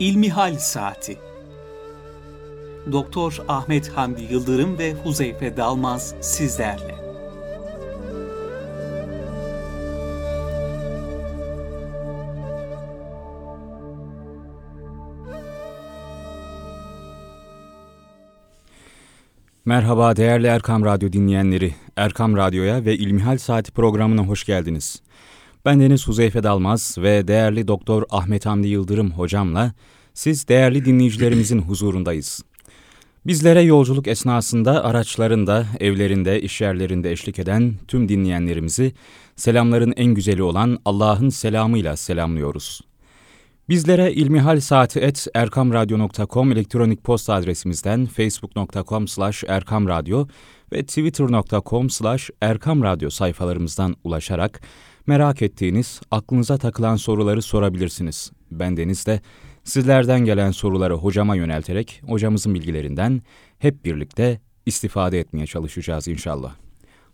İlmihal 0.00 0.58
Saati 0.58 1.18
Doktor 2.92 3.38
Ahmet 3.48 3.88
Hamdi 3.88 4.22
Yıldırım 4.30 4.78
ve 4.78 4.94
Huzeyfe 4.94 5.56
Dalmaz 5.56 6.14
sizlerle. 6.20 6.94
Merhaba 19.64 20.16
değerli 20.16 20.46
Erkam 20.46 20.84
Radyo 20.84 21.12
dinleyenleri. 21.12 21.74
Erkam 21.96 22.36
Radyo'ya 22.36 22.84
ve 22.84 22.96
İlmihal 22.96 23.38
Saati 23.38 23.72
programına 23.72 24.22
hoş 24.22 24.44
geldiniz. 24.44 25.02
Ben 25.66 25.80
Deniz 25.80 26.08
Huzeyfe 26.08 26.42
Dalmaz 26.42 26.96
ve 26.98 27.28
değerli 27.28 27.68
Doktor 27.68 28.02
Ahmet 28.10 28.46
Hamdi 28.46 28.68
Yıldırım 28.68 29.10
hocamla 29.10 29.72
siz 30.14 30.48
değerli 30.48 30.84
dinleyicilerimizin 30.84 31.58
huzurundayız. 31.58 32.42
Bizlere 33.26 33.62
yolculuk 33.62 34.08
esnasında 34.08 34.84
araçlarında, 34.84 35.66
evlerinde, 35.80 36.40
işyerlerinde 36.40 37.12
eşlik 37.12 37.38
eden 37.38 37.74
tüm 37.88 38.08
dinleyenlerimizi 38.08 38.92
selamların 39.36 39.94
en 39.96 40.14
güzeli 40.14 40.42
olan 40.42 40.78
Allah'ın 40.84 41.28
selamıyla 41.28 41.96
selamlıyoruz. 41.96 42.80
Bizlere 43.68 44.12
ilmihal 44.12 44.60
saati 44.60 45.00
et 45.00 45.26
erkamradyo.com 45.34 46.52
elektronik 46.52 47.04
posta 47.04 47.34
adresimizden 47.34 48.06
facebook.com 48.06 49.08
slash 49.08 49.44
erkamradyo 49.48 50.26
ve 50.72 50.86
twitter.com 50.86 51.90
slash 51.90 52.30
erkamradyo 52.40 53.10
sayfalarımızdan 53.10 53.96
ulaşarak 54.04 54.60
merak 55.06 55.42
ettiğiniz, 55.42 56.00
aklınıza 56.10 56.58
takılan 56.58 56.96
soruları 56.96 57.42
sorabilirsiniz. 57.42 58.32
Bendeniz 58.50 59.06
de 59.06 59.20
sizlerden 59.64 60.20
gelen 60.20 60.50
soruları 60.50 60.94
hocama 60.94 61.36
yönelterek 61.36 62.02
hocamızın 62.06 62.54
bilgilerinden 62.54 63.22
hep 63.58 63.84
birlikte 63.84 64.40
istifade 64.66 65.20
etmeye 65.20 65.46
çalışacağız 65.46 66.08
inşallah. 66.08 66.54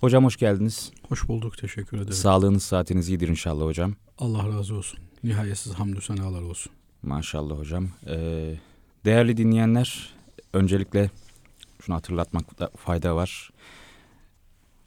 Hocam 0.00 0.24
hoş 0.24 0.36
geldiniz. 0.36 0.92
Hoş 1.08 1.28
bulduk, 1.28 1.58
teşekkür 1.58 1.96
ederim. 1.96 2.12
Sağlığınız, 2.12 2.62
saatiniz 2.62 3.08
iyidir 3.08 3.28
inşallah 3.28 3.64
hocam. 3.64 3.94
Allah 4.18 4.48
razı 4.48 4.74
olsun. 4.74 4.98
Nihayetsiz 5.24 5.72
hamdü 5.72 6.00
senalar 6.00 6.42
olsun. 6.42 6.72
Maşallah 7.02 7.58
hocam. 7.58 7.88
Ee, 8.06 8.54
değerli 9.04 9.36
dinleyenler, 9.36 10.14
öncelikle 10.52 11.10
şunu 11.82 11.96
hatırlatmakta 11.96 12.70
fayda 12.76 13.16
var. 13.16 13.50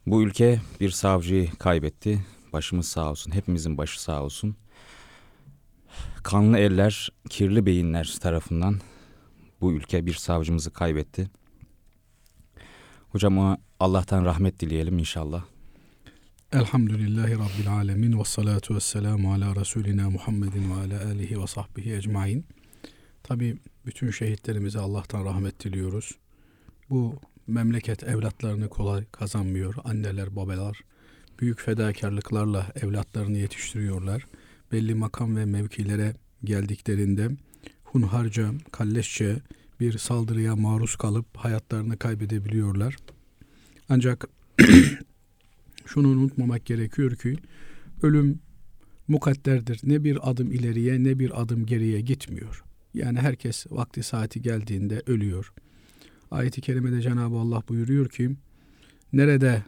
Bu 0.07 0.23
ülke 0.23 0.61
bir 0.79 0.89
savcıyı 0.89 1.51
kaybetti. 1.51 2.25
Başımız 2.55 2.87
sağ 2.87 3.11
olsun, 3.11 3.31
hepimizin 3.31 3.77
başı 3.77 4.01
sağ 4.01 4.23
olsun. 4.23 4.55
Kanlı 6.23 6.57
eller, 6.57 7.09
kirli 7.29 7.65
beyinler 7.65 8.17
tarafından 8.21 8.79
bu 9.61 9.73
ülke 9.73 10.05
bir 10.05 10.13
savcımızı 10.13 10.73
kaybetti. 10.73 11.29
Hocam 13.09 13.57
Allah'tan 13.79 14.25
rahmet 14.25 14.59
dileyelim 14.59 14.99
inşallah. 14.99 15.43
Elhamdülillahi 16.51 17.33
Rabbil 17.33 17.69
Alemin 17.69 18.19
ve 18.19 18.23
salatu 18.23 18.75
ve 18.75 18.79
selamu 18.79 19.33
ala 19.33 19.55
Resulina 19.55 20.09
Muhammedin 20.09 20.71
ve 20.71 20.73
ala 20.73 21.05
alihi 21.05 21.41
ve 21.41 21.47
sahbihi 21.47 21.93
ecmain. 21.95 22.45
Tabi 23.23 23.57
bütün 23.85 24.11
şehitlerimize 24.11 24.79
Allah'tan 24.79 25.25
rahmet 25.25 25.63
diliyoruz. 25.63 26.11
Bu 26.89 27.15
memleket 27.47 28.03
evlatlarını 28.03 28.69
kolay 28.69 29.05
kazanmıyor. 29.05 29.75
Anneler, 29.83 30.35
babalar 30.35 30.81
büyük 31.39 31.61
fedakarlıklarla 31.61 32.67
evlatlarını 32.75 33.37
yetiştiriyorlar. 33.37 34.25
Belli 34.71 34.95
makam 34.95 35.35
ve 35.35 35.45
mevkilere 35.45 36.15
geldiklerinde 36.43 37.29
hunharca, 37.83 38.51
kalleşçe 38.71 39.35
bir 39.79 39.97
saldırıya 39.97 40.55
maruz 40.55 40.95
kalıp 40.95 41.37
hayatlarını 41.37 41.97
kaybedebiliyorlar. 41.97 42.95
Ancak 43.89 44.27
şunu 45.85 46.07
unutmamak 46.07 46.65
gerekiyor 46.65 47.15
ki 47.15 47.35
ölüm 48.01 48.39
mukadderdir. 49.07 49.79
Ne 49.83 50.03
bir 50.03 50.29
adım 50.29 50.51
ileriye 50.51 51.03
ne 51.03 51.19
bir 51.19 51.41
adım 51.41 51.65
geriye 51.65 52.01
gitmiyor. 52.01 52.63
Yani 52.93 53.19
herkes 53.19 53.65
vakti 53.71 54.03
saati 54.03 54.41
geldiğinde 54.41 55.01
ölüyor. 55.07 55.53
Ayet-i 56.31 56.61
kerimede 56.61 57.01
Cenab-ı 57.01 57.35
Allah 57.35 57.63
buyuruyor 57.69 58.09
ki 58.09 58.35
nerede 59.13 59.63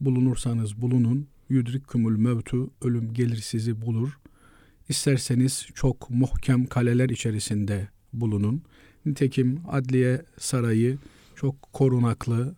bulunursanız 0.00 0.82
bulunun 0.82 1.26
yudrikkumul 1.48 2.16
mevtu 2.16 2.70
ölüm 2.82 3.14
gelir 3.14 3.36
sizi 3.36 3.80
bulur. 3.80 4.18
İsterseniz 4.88 5.66
çok 5.74 6.10
muhkem 6.10 6.66
kaleler 6.66 7.08
içerisinde 7.08 7.88
bulunun. 8.12 8.62
Nitekim 9.06 9.60
adliye 9.68 10.22
sarayı 10.38 10.98
çok 11.36 11.72
korunaklı, 11.72 12.54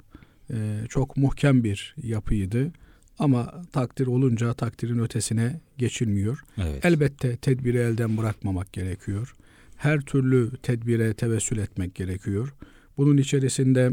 çok 0.88 1.16
muhkem 1.16 1.64
bir 1.64 1.94
yapıydı. 2.02 2.72
Ama 3.18 3.62
takdir 3.72 4.06
olunca 4.06 4.54
takdirin 4.54 4.98
ötesine 4.98 5.60
geçilmiyor. 5.78 6.40
Evet. 6.58 6.84
Elbette 6.84 7.36
tedbiri 7.36 7.76
elden 7.76 8.16
bırakmamak 8.16 8.72
gerekiyor. 8.72 9.34
Her 9.76 10.00
türlü 10.00 10.50
tedbire 10.62 11.14
tevessül 11.14 11.58
etmek 11.58 11.94
gerekiyor. 11.94 12.54
Bunun 12.96 13.16
içerisinde 13.16 13.92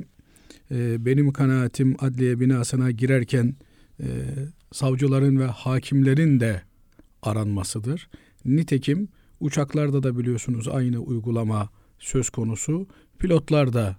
e, 0.71 1.05
benim 1.05 1.31
kanaatim 1.31 1.95
adliye 1.99 2.39
binasına 2.39 2.91
girerken 2.91 3.55
e, 3.99 4.07
savcıların 4.71 5.39
ve 5.39 5.45
hakimlerin 5.45 6.39
de 6.39 6.61
aranmasıdır. 7.21 8.09
Nitekim 8.45 9.07
uçaklarda 9.39 10.03
da 10.03 10.17
biliyorsunuz 10.17 10.67
aynı 10.67 10.99
uygulama 10.99 11.69
söz 11.99 12.29
konusu. 12.29 12.87
Pilotlar 13.19 13.73
da, 13.73 13.95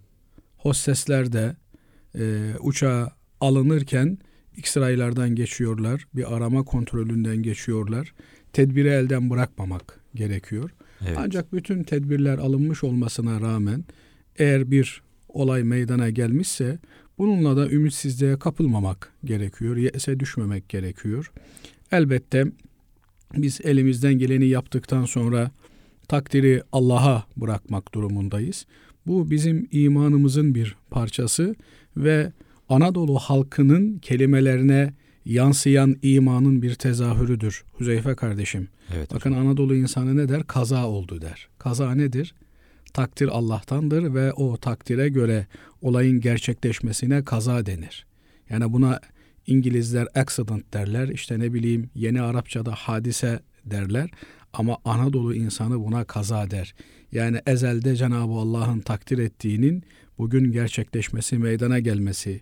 hostesler 0.57 1.33
de 1.33 1.57
e, 2.19 2.55
uçağa 2.61 3.13
alınırken 3.41 4.19
X-raylardan 4.57 5.35
geçiyorlar, 5.35 6.07
bir 6.15 6.37
arama 6.37 6.63
kontrolünden 6.63 7.37
geçiyorlar. 7.37 8.15
Tedbiri 8.53 8.89
elden 8.89 9.31
bırakmamak 9.31 10.01
gerekiyor. 10.15 10.71
Evet. 11.07 11.17
Ancak 11.21 11.53
bütün 11.53 11.83
tedbirler 11.83 12.39
alınmış 12.39 12.85
olmasına 12.85 13.41
rağmen 13.41 13.85
eğer 14.37 14.71
bir 14.71 15.03
olay 15.35 15.63
meydana 15.63 16.11
gelmişse 16.11 16.79
bununla 17.19 17.57
da 17.57 17.71
ümitsizliğe 17.71 18.39
kapılmamak 18.39 19.13
gerekiyor. 19.25 19.77
Yese 19.77 20.21
düşmemek 20.21 20.69
gerekiyor. 20.69 21.33
Elbette 21.93 22.45
biz 23.37 23.61
elimizden 23.65 24.15
geleni 24.15 24.47
yaptıktan 24.47 25.05
sonra 25.05 25.51
takdiri 26.09 26.63
Allah'a 26.73 27.25
bırakmak 27.37 27.95
durumundayız. 27.95 28.67
Bu 29.07 29.31
bizim 29.31 29.69
imanımızın 29.73 30.55
bir 30.55 30.77
parçası 30.91 31.55
ve 31.97 32.33
Anadolu 32.69 33.19
halkının 33.19 33.99
kelimelerine 33.99 34.93
yansıyan 35.25 35.97
imanın 36.03 36.63
bir 36.63 36.75
tezahürüdür. 36.75 37.65
Hüzeyfe 37.81 38.15
kardeşim. 38.15 38.69
Evet, 38.97 39.15
Bakın. 39.15 39.33
Anadolu 39.33 39.75
insanı 39.75 40.17
ne 40.17 40.29
der? 40.29 40.47
Kaza 40.47 40.87
oldu 40.87 41.21
der. 41.21 41.49
Kaza 41.59 41.95
nedir? 41.95 42.35
Takdir 42.95 43.29
Allah'tandır 43.29 44.15
ve 44.15 44.33
o 44.33 44.57
takdire 44.57 45.09
göre 45.09 45.47
olayın 45.83 46.21
gerçekleşmesine 46.21 47.25
kaza 47.25 47.67
denir. 47.67 48.07
Yani 48.51 48.73
buna 48.73 49.01
İngilizler 49.47 50.09
accident 50.15 50.75
derler. 50.75 51.09
İşte 51.09 51.39
ne 51.39 51.53
bileyim 51.53 51.91
yeni 51.95 52.23
Arapçada 52.23 52.73
hadise 52.73 53.41
derler. 53.65 54.11
Ama 54.53 54.79
Anadolu 54.85 55.35
insanı 55.35 55.85
buna 55.85 56.05
kaza 56.05 56.51
der. 56.51 56.75
Yani 57.13 57.41
ezelde 57.47 57.97
Cenab-ı 57.97 58.33
Allah'ın 58.33 58.81
takdir 58.81 59.19
ettiğinin 59.19 59.83
bugün 60.19 60.53
gerçekleşmesi, 60.53 61.39
meydana 61.39 61.79
gelmesi 61.79 62.41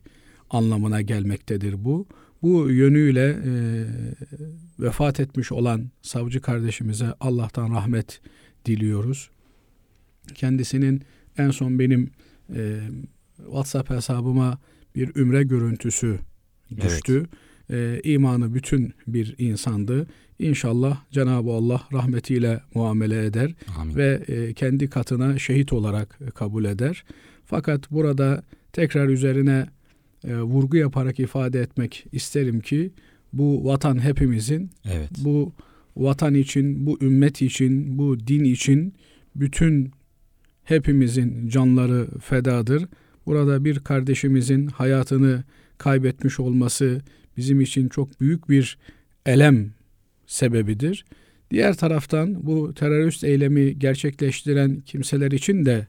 anlamına 0.51 1.01
gelmektedir 1.01 1.85
bu. 1.85 2.07
Bu 2.43 2.71
yönüyle 2.71 3.29
e, 3.31 3.53
vefat 4.81 5.21
etmiş 5.21 5.53
olan 5.53 5.91
savcı 6.03 6.41
kardeşimize 6.41 7.15
Allah'tan 7.21 7.71
rahmet 7.71 8.21
diliyoruz. 8.67 9.31
Kendisinin 10.35 11.03
en 11.39 11.51
son 11.51 11.79
benim 11.79 12.11
e, 12.55 12.81
WhatsApp 13.37 13.91
hesabıma 13.91 14.59
bir 14.97 15.17
ümre 15.17 15.43
görüntüsü 15.43 16.19
düştü. 16.81 17.27
Evet. 17.71 18.05
E, 18.05 18.11
imanı 18.11 18.55
bütün 18.55 18.93
bir 19.07 19.35
insandı. 19.39 20.07
İnşallah 20.39 21.01
Cenab-ı 21.11 21.51
Allah 21.51 21.83
rahmetiyle 21.93 22.61
muamele 22.75 23.25
eder 23.25 23.55
Amin. 23.79 23.97
ve 23.97 24.23
e, 24.29 24.55
kendi 24.55 24.91
katına 24.91 25.39
şehit 25.39 25.73
olarak 25.73 26.19
kabul 26.35 26.65
eder. 26.65 27.05
Fakat 27.45 27.91
burada 27.91 28.43
tekrar 28.73 29.09
üzerine 29.09 29.67
e, 30.25 30.37
vurgu 30.37 30.77
yaparak 30.77 31.21
ifade 31.21 31.61
etmek 31.61 32.07
isterim 32.13 32.61
ki 32.61 32.91
bu 33.33 33.65
vatan 33.65 34.05
hepimizin. 34.05 34.71
Evet. 34.85 35.11
Bu 35.19 35.53
vatan 35.97 36.35
için, 36.35 36.87
bu 36.87 36.99
ümmet 37.03 37.43
için, 37.43 37.99
bu 37.99 38.27
din 38.27 38.45
için 38.45 38.95
bütün 39.37 39.93
hepimizin 40.73 41.49
canları 41.49 42.07
fedadır. 42.21 42.87
Burada 43.27 43.65
bir 43.65 43.79
kardeşimizin 43.79 44.67
hayatını 44.67 45.45
kaybetmiş 45.79 46.41
olması 46.41 47.03
bizim 47.37 47.61
için 47.61 47.89
çok 47.89 48.21
büyük 48.21 48.49
bir 48.49 48.79
elem 49.27 49.71
sebebidir. 50.27 51.05
Diğer 51.51 51.77
taraftan 51.77 52.47
bu 52.47 52.75
terörist 52.75 53.25
eylemi 53.25 53.79
gerçekleştiren 53.79 54.81
kimseler 54.81 55.33
için 55.33 55.65
de 55.65 55.87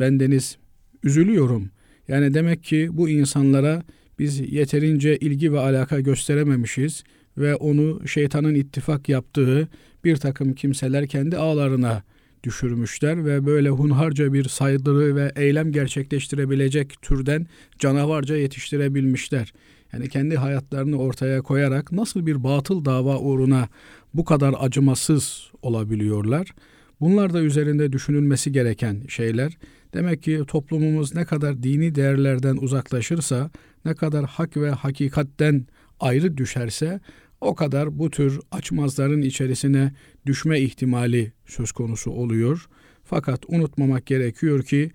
bendeniz 0.00 0.56
üzülüyorum. 1.02 1.70
Yani 2.08 2.34
demek 2.34 2.64
ki 2.64 2.88
bu 2.92 3.08
insanlara 3.08 3.82
biz 4.18 4.52
yeterince 4.52 5.16
ilgi 5.16 5.52
ve 5.52 5.58
alaka 5.58 6.00
gösterememişiz 6.00 7.04
ve 7.38 7.54
onu 7.54 8.08
şeytanın 8.08 8.54
ittifak 8.54 9.08
yaptığı 9.08 9.68
bir 10.04 10.16
takım 10.16 10.54
kimseler 10.54 11.06
kendi 11.06 11.36
ağlarına 11.36 12.02
düşürmüşler 12.44 13.24
ve 13.24 13.46
böyle 13.46 13.68
hunharca 13.68 14.32
bir 14.32 14.44
saydırı 14.44 15.16
ve 15.16 15.32
eylem 15.36 15.72
gerçekleştirebilecek 15.72 17.02
türden 17.02 17.46
canavarca 17.78 18.36
yetiştirebilmişler. 18.36 19.52
Yani 19.92 20.08
kendi 20.08 20.36
hayatlarını 20.36 20.98
ortaya 20.98 21.42
koyarak 21.42 21.92
nasıl 21.92 22.26
bir 22.26 22.44
batıl 22.44 22.84
dava 22.84 23.18
uğruna 23.18 23.68
bu 24.14 24.24
kadar 24.24 24.54
acımasız 24.58 25.50
olabiliyorlar? 25.62 26.54
Bunlar 27.00 27.32
da 27.32 27.40
üzerinde 27.40 27.92
düşünülmesi 27.92 28.52
gereken 28.52 29.02
şeyler. 29.08 29.58
Demek 29.94 30.22
ki 30.22 30.42
toplumumuz 30.48 31.14
ne 31.14 31.24
kadar 31.24 31.62
dini 31.62 31.94
değerlerden 31.94 32.56
uzaklaşırsa, 32.56 33.50
ne 33.84 33.94
kadar 33.94 34.24
hak 34.24 34.56
ve 34.56 34.70
hakikatten 34.70 35.66
ayrı 36.00 36.36
düşerse 36.36 37.00
o 37.40 37.54
kadar 37.54 37.98
bu 37.98 38.10
tür 38.10 38.40
açmazların 38.50 39.22
içerisine 39.22 39.92
düşme 40.26 40.60
ihtimali 40.60 41.32
söz 41.46 41.72
konusu 41.72 42.10
oluyor. 42.10 42.68
Fakat 43.04 43.44
unutmamak 43.48 44.06
gerekiyor 44.06 44.62
ki 44.62 44.90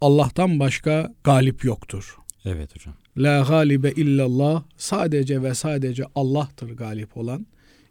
Allah'tan 0.00 0.60
başka 0.60 1.14
galip 1.24 1.64
yoktur. 1.64 2.16
Evet 2.44 2.76
hocam. 2.76 2.94
La 3.16 3.44
galibe 3.48 3.90
illallah 3.90 4.64
sadece 4.76 5.42
ve 5.42 5.54
sadece 5.54 6.04
Allah'tır 6.14 6.76
galip 6.76 7.16
olan. 7.16 7.46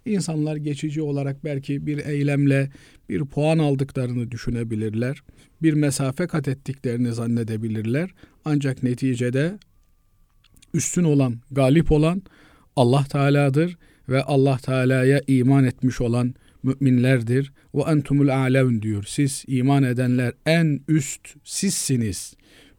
İnsanlar 0.06 0.56
geçici 0.56 1.01
olarak 1.01 1.44
belki 1.44 1.86
bir 1.86 2.06
eylemle 2.06 2.71
bir 3.09 3.25
puan 3.25 3.57
aldıklarını 3.57 4.31
düşünebilirler. 4.31 5.24
Bir 5.62 5.74
mesafe 5.74 6.27
kat 6.27 6.47
ettiklerini 6.47 7.13
zannedebilirler. 7.13 8.09
Ancak 8.45 8.83
neticede 8.83 9.59
üstün 10.74 11.04
olan, 11.04 11.39
galip 11.51 11.92
olan 11.92 12.21
Allah 12.81 13.04
Teala'dır 13.04 13.78
ve 14.10 14.24
Allah 14.24 14.57
Teala'ya 14.57 15.22
iman 15.28 15.63
etmiş 15.63 16.01
olan 16.01 16.33
müminlerdir. 16.63 17.54
Ve 17.75 17.81
entumul 17.81 18.28
a'levun 18.28 18.81
diyor. 18.81 19.04
Siz 19.07 19.44
iman 19.48 19.83
edenler 19.83 20.33
en 20.45 20.80
üst 20.88 21.28
sizsiniz. 21.44 22.33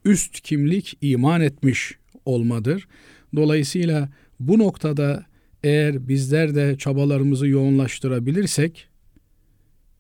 Üst 0.05 0.41
kimlik 0.41 0.99
iman 1.01 1.41
etmiş 1.41 1.99
olmadır. 2.25 2.89
Dolayısıyla 3.37 4.09
bu 4.41 4.59
noktada 4.59 5.27
eğer 5.65 6.09
bizler 6.09 6.55
de 6.55 6.77
çabalarımızı 6.79 7.47
yoğunlaştırabilirsek 7.49 8.89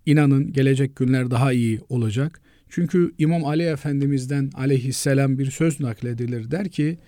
inanın 0.06 0.52
gelecek 0.52 0.96
günler 0.96 1.30
daha 1.30 1.52
iyi 1.52 1.80
olacak. 1.88 2.40
Çünkü 2.68 3.12
İmam 3.18 3.44
Ali 3.44 3.62
Efendimiz'den 3.62 4.50
aleyhisselam 4.54 5.38
bir 5.38 5.50
söz 5.50 5.80
nakledilir. 5.80 6.50
Der 6.50 6.68
ki 6.68 6.98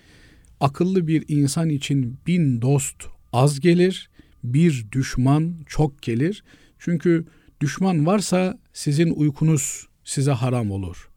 akıllı 0.59 1.07
bir 1.07 1.25
insan 1.27 1.69
için 1.69 2.19
bin 2.27 2.61
dost 2.61 3.03
az 3.33 3.59
gelir, 3.59 4.09
bir 4.43 4.85
düşman 4.91 5.55
çok 5.67 6.01
gelir. 6.01 6.43
Çünkü 6.79 7.25
düşman 7.61 8.05
varsa 8.05 8.59
sizin 8.73 9.11
uykunuz 9.11 9.87
size 10.03 10.31
haram 10.31 10.71
olur. 10.71 11.09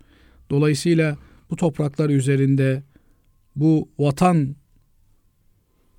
Dolayısıyla 0.50 1.16
bu 1.50 1.56
topraklar 1.56 2.10
üzerinde 2.10 2.82
bu 3.56 3.88
vatan 3.98 4.56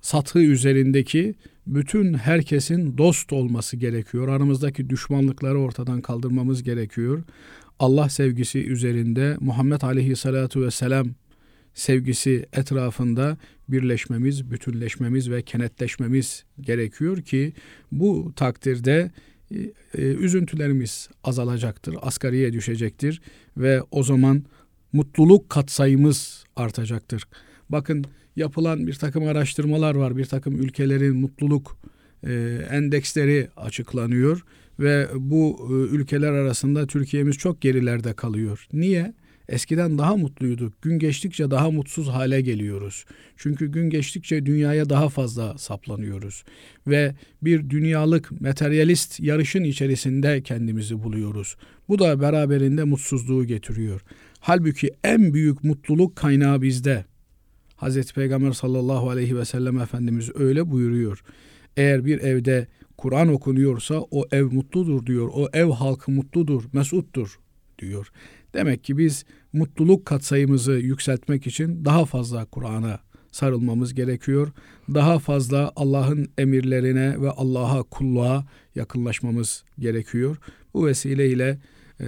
sathı 0.00 0.38
üzerindeki 0.38 1.34
bütün 1.66 2.14
herkesin 2.14 2.98
dost 2.98 3.32
olması 3.32 3.76
gerekiyor. 3.76 4.28
Aramızdaki 4.28 4.90
düşmanlıkları 4.90 5.58
ortadan 5.58 6.00
kaldırmamız 6.00 6.62
gerekiyor. 6.62 7.22
Allah 7.78 8.08
sevgisi 8.08 8.66
üzerinde 8.66 9.36
Muhammed 9.40 9.82
Aleyhisselatü 9.82 10.60
Vesselam 10.62 11.06
sevgisi 11.80 12.46
etrafında 12.52 13.38
birleşmemiz, 13.68 14.50
bütünleşmemiz 14.50 15.30
ve 15.30 15.42
kenetleşmemiz 15.42 16.44
gerekiyor 16.60 17.22
ki 17.22 17.52
bu 17.92 18.32
takdirde 18.36 19.10
e, 19.50 19.56
e, 19.94 20.02
üzüntülerimiz 20.02 21.08
azalacaktır, 21.24 21.96
asgariye 22.02 22.52
düşecektir 22.52 23.20
ve 23.56 23.82
o 23.90 24.02
zaman 24.02 24.44
mutluluk 24.92 25.50
katsayımız 25.50 26.44
artacaktır. 26.56 27.24
Bakın 27.68 28.04
yapılan 28.36 28.86
bir 28.86 28.94
takım 28.94 29.26
araştırmalar 29.26 29.94
var, 29.94 30.16
bir 30.16 30.24
takım 30.24 30.62
ülkelerin 30.62 31.16
mutluluk 31.16 31.76
e, 32.26 32.32
endeksleri 32.70 33.48
açıklanıyor 33.56 34.44
ve 34.80 35.08
bu 35.14 35.68
ülkeler 35.92 36.32
arasında 36.32 36.86
Türkiye'miz 36.86 37.38
çok 37.38 37.60
gerilerde 37.60 38.12
kalıyor. 38.12 38.66
Niye? 38.72 39.14
Eskiden 39.50 39.98
daha 39.98 40.16
mutluyduk. 40.16 40.82
Gün 40.82 40.98
geçtikçe 40.98 41.50
daha 41.50 41.70
mutsuz 41.70 42.08
hale 42.08 42.40
geliyoruz. 42.40 43.04
Çünkü 43.36 43.66
gün 43.66 43.90
geçtikçe 43.90 44.46
dünyaya 44.46 44.90
daha 44.90 45.08
fazla 45.08 45.58
saplanıyoruz. 45.58 46.44
Ve 46.86 47.14
bir 47.42 47.70
dünyalık 47.70 48.40
materyalist 48.40 49.20
yarışın 49.20 49.64
içerisinde 49.64 50.42
kendimizi 50.42 51.02
buluyoruz. 51.02 51.56
Bu 51.88 51.98
da 51.98 52.20
beraberinde 52.20 52.84
mutsuzluğu 52.84 53.44
getiriyor. 53.44 54.00
Halbuki 54.40 54.90
en 55.04 55.34
büyük 55.34 55.64
mutluluk 55.64 56.16
kaynağı 56.16 56.62
bizde. 56.62 57.04
Hazreti 57.76 58.14
Peygamber 58.14 58.52
sallallahu 58.52 59.10
aleyhi 59.10 59.36
ve 59.36 59.44
sellem 59.44 59.78
Efendimiz 59.78 60.30
öyle 60.34 60.70
buyuruyor. 60.70 61.22
Eğer 61.76 62.04
bir 62.04 62.18
evde 62.18 62.66
Kur'an 62.96 63.28
okunuyorsa 63.28 63.94
o 64.10 64.24
ev 64.32 64.44
mutludur 64.44 65.06
diyor. 65.06 65.30
O 65.32 65.48
ev 65.52 65.70
halkı 65.70 66.10
mutludur, 66.10 66.64
mesuttur 66.72 67.38
diyor. 67.78 68.12
Demek 68.54 68.84
ki 68.84 68.98
biz 68.98 69.24
mutluluk 69.52 70.06
katsayımızı 70.06 70.72
yükseltmek 70.72 71.46
için 71.46 71.84
daha 71.84 72.04
fazla 72.04 72.44
Kur'an'a 72.44 73.00
sarılmamız 73.30 73.94
gerekiyor. 73.94 74.52
Daha 74.94 75.18
fazla 75.18 75.72
Allah'ın 75.76 76.28
emirlerine 76.38 77.20
ve 77.20 77.30
Allah'a 77.30 77.82
kulluğa 77.82 78.46
yakınlaşmamız 78.74 79.64
gerekiyor. 79.78 80.36
Bu 80.74 80.86
vesileyle 80.86 81.58
e, 82.00 82.06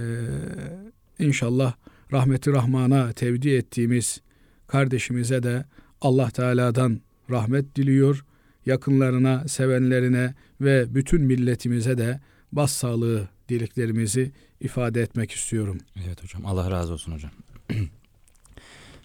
inşallah 1.19 1.73
rahmeti 2.11 2.51
rahmana 2.51 3.13
tevdi 3.13 3.49
ettiğimiz 3.49 4.21
kardeşimize 4.67 5.43
de 5.43 5.65
Allah 6.01 6.29
Teala'dan 6.29 6.99
rahmet 7.29 7.75
diliyor. 7.75 8.25
Yakınlarına, 8.65 9.47
sevenlerine 9.47 10.33
ve 10.61 10.95
bütün 10.95 11.21
milletimize 11.21 11.97
de 11.97 12.19
başsağlığı 12.55 13.29
dileklerimizi 13.49 14.31
ifade 14.61 15.01
etmek 15.01 15.31
istiyorum. 15.31 15.77
Evet 16.05 16.23
hocam 16.23 16.45
Allah 16.45 16.71
razı 16.71 16.93
olsun 16.93 17.11
hocam. 17.11 17.31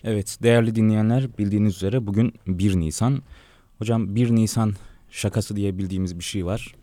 evet 0.04 0.38
değerli 0.42 0.74
dinleyenler 0.74 1.38
bildiğiniz 1.38 1.76
üzere 1.76 2.06
bugün 2.06 2.34
1 2.46 2.76
Nisan. 2.76 3.22
Hocam 3.78 4.14
1 4.14 4.30
Nisan 4.30 4.74
şakası 5.10 5.56
diye 5.56 5.78
bildiğimiz 5.78 6.18
bir 6.18 6.24
şey 6.24 6.46
var. 6.46 6.74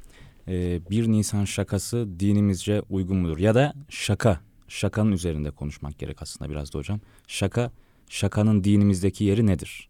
Ee, 0.48 0.82
1 0.90 1.08
Nisan 1.08 1.46
şakası 1.46 2.08
dinimizce 2.20 2.82
uygun 2.90 3.18
mudur? 3.18 3.38
Ya 3.38 3.56
da 3.56 3.74
şaka, 3.90 4.40
şakanın 4.68 5.12
üzerinde 5.12 5.52
konuşmak 5.52 6.00
gerek 6.00 6.22
aslında 6.22 6.52
biraz 6.52 6.74
da 6.74 6.78
hocam. 6.80 7.00
Şaka, 7.28 7.72
şakanın 8.10 8.64
dinimizdeki 8.64 9.24
yeri 9.24 9.46
nedir? 9.46 9.90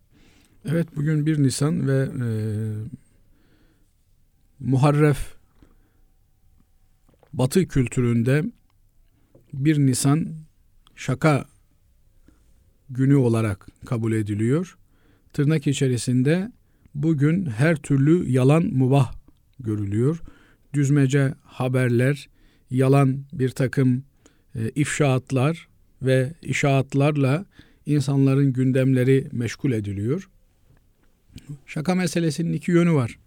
Evet 0.65 0.87
bugün 0.95 1.25
1 1.25 1.43
Nisan 1.43 1.87
ve 1.87 2.09
e, 2.25 2.27
Muharref 4.59 5.34
Batı 7.37 7.67
kültüründe 7.67 8.43
1 9.53 9.77
Nisan 9.77 10.27
şaka 10.95 11.45
günü 12.89 13.15
olarak 13.15 13.67
kabul 13.85 14.13
ediliyor. 14.13 14.77
Tırnak 15.33 15.67
içerisinde 15.67 16.51
bugün 16.93 17.45
her 17.45 17.75
türlü 17.75 18.29
yalan 18.31 18.63
mubah 18.63 19.13
görülüyor. 19.59 20.21
Düzmece 20.73 21.33
haberler, 21.43 22.29
yalan 22.69 23.25
bir 23.33 23.49
takım 23.49 24.03
e, 24.55 24.69
ifşaatlar 24.75 25.67
ve 26.01 26.33
işaatlarla 26.41 27.45
insanların 27.85 28.53
gündemleri 28.53 29.27
meşgul 29.31 29.71
ediliyor. 29.71 30.29
Şaka 31.65 31.95
meselesinin 31.95 32.53
iki 32.53 32.71
yönü 32.71 32.93
var. 32.93 33.19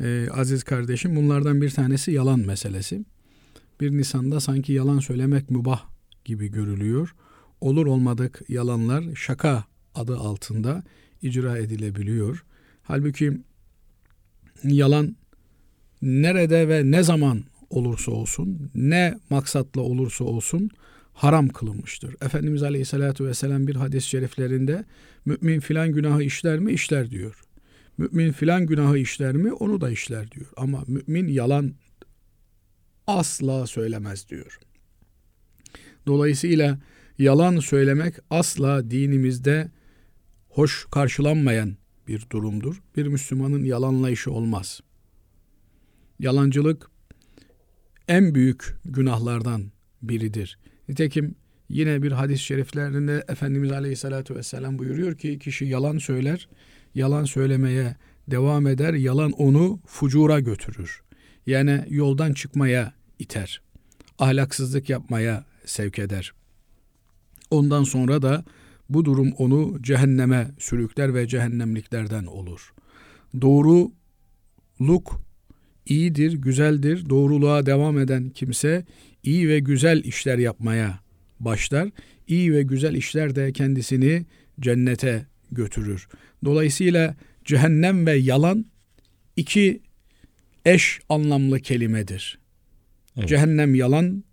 Ee, 0.00 0.28
aziz 0.30 0.64
kardeşim 0.64 1.16
bunlardan 1.16 1.62
bir 1.62 1.70
tanesi 1.70 2.12
yalan 2.12 2.40
meselesi. 2.40 3.04
Bir 3.80 3.90
Nisan'da 3.90 4.40
sanki 4.40 4.72
yalan 4.72 4.98
söylemek 4.98 5.50
mübah 5.50 5.84
gibi 6.24 6.48
görülüyor. 6.48 7.14
Olur 7.60 7.86
olmadık 7.86 8.40
yalanlar 8.48 9.04
şaka 9.14 9.64
adı 9.94 10.16
altında 10.18 10.82
icra 11.22 11.58
edilebiliyor. 11.58 12.44
Halbuki 12.82 13.32
yalan 14.64 15.16
nerede 16.02 16.68
ve 16.68 16.90
ne 16.90 17.02
zaman 17.02 17.44
olursa 17.70 18.12
olsun, 18.12 18.70
ne 18.74 19.18
maksatla 19.30 19.80
olursa 19.80 20.24
olsun 20.24 20.70
haram 21.12 21.48
kılınmıştır. 21.48 22.16
Efendimiz 22.22 22.62
Aleyhisselatü 22.62 23.26
Vesselam 23.26 23.66
bir 23.66 23.76
hadis-i 23.76 24.08
şeriflerinde 24.08 24.84
mümin 25.24 25.60
filan 25.60 25.92
günahı 25.92 26.22
işler 26.22 26.58
mi? 26.58 26.72
işler 26.72 27.10
diyor. 27.10 27.40
Mümin 27.98 28.32
filan 28.32 28.66
günahı 28.66 28.98
işler 28.98 29.36
mi? 29.36 29.52
Onu 29.52 29.80
da 29.80 29.90
işler 29.90 30.30
diyor. 30.30 30.46
Ama 30.56 30.84
mümin 30.86 31.28
yalan 31.28 31.74
asla 33.08 33.66
söylemez 33.66 34.28
diyor. 34.28 34.58
Dolayısıyla 36.06 36.78
yalan 37.18 37.58
söylemek 37.58 38.14
asla 38.30 38.90
dinimizde 38.90 39.70
hoş 40.48 40.86
karşılanmayan 40.90 41.76
bir 42.08 42.26
durumdur. 42.30 42.82
Bir 42.96 43.06
Müslümanın 43.06 43.64
yalanla 43.64 44.10
işi 44.10 44.30
olmaz. 44.30 44.80
Yalancılık 46.18 46.90
en 48.08 48.34
büyük 48.34 48.76
günahlardan 48.84 49.72
biridir. 50.02 50.58
Nitekim 50.88 51.34
yine 51.68 52.02
bir 52.02 52.12
hadis-i 52.12 52.44
şeriflerinde 52.44 53.24
Efendimiz 53.28 53.72
Aleyhisselatü 53.72 54.34
Vesselam 54.34 54.78
buyuruyor 54.78 55.18
ki 55.18 55.38
kişi 55.38 55.64
yalan 55.64 55.98
söyler, 55.98 56.48
yalan 56.94 57.24
söylemeye 57.24 57.96
devam 58.28 58.66
eder, 58.66 58.94
yalan 58.94 59.30
onu 59.30 59.80
fucura 59.86 60.40
götürür. 60.40 61.02
Yani 61.46 61.84
yoldan 61.88 62.32
çıkmaya 62.32 62.97
iter. 63.18 63.60
Ahlaksızlık 64.18 64.90
yapmaya 64.90 65.44
sevk 65.64 65.98
eder. 65.98 66.32
Ondan 67.50 67.84
sonra 67.84 68.22
da 68.22 68.44
bu 68.88 69.04
durum 69.04 69.32
onu 69.32 69.82
cehenneme 69.82 70.50
sürükler 70.58 71.14
ve 71.14 71.28
cehennemliklerden 71.28 72.24
olur. 72.24 72.72
Doğruluk 73.40 75.20
iyidir, 75.86 76.32
güzeldir. 76.32 77.08
Doğruluğa 77.08 77.66
devam 77.66 77.98
eden 77.98 78.30
kimse 78.30 78.84
iyi 79.22 79.48
ve 79.48 79.58
güzel 79.58 80.04
işler 80.04 80.38
yapmaya 80.38 81.00
başlar. 81.40 81.88
İyi 82.28 82.54
ve 82.54 82.62
güzel 82.62 82.94
işler 82.94 83.36
de 83.36 83.52
kendisini 83.52 84.26
cennete 84.60 85.26
götürür. 85.52 86.08
Dolayısıyla 86.44 87.16
cehennem 87.44 88.06
ve 88.06 88.12
yalan 88.12 88.66
iki 89.36 89.82
eş 90.64 91.00
anlamlı 91.08 91.60
kelimedir. 91.60 92.38
Evet. 93.18 93.28
Cehennem 93.28 93.74
yalan 93.74 94.24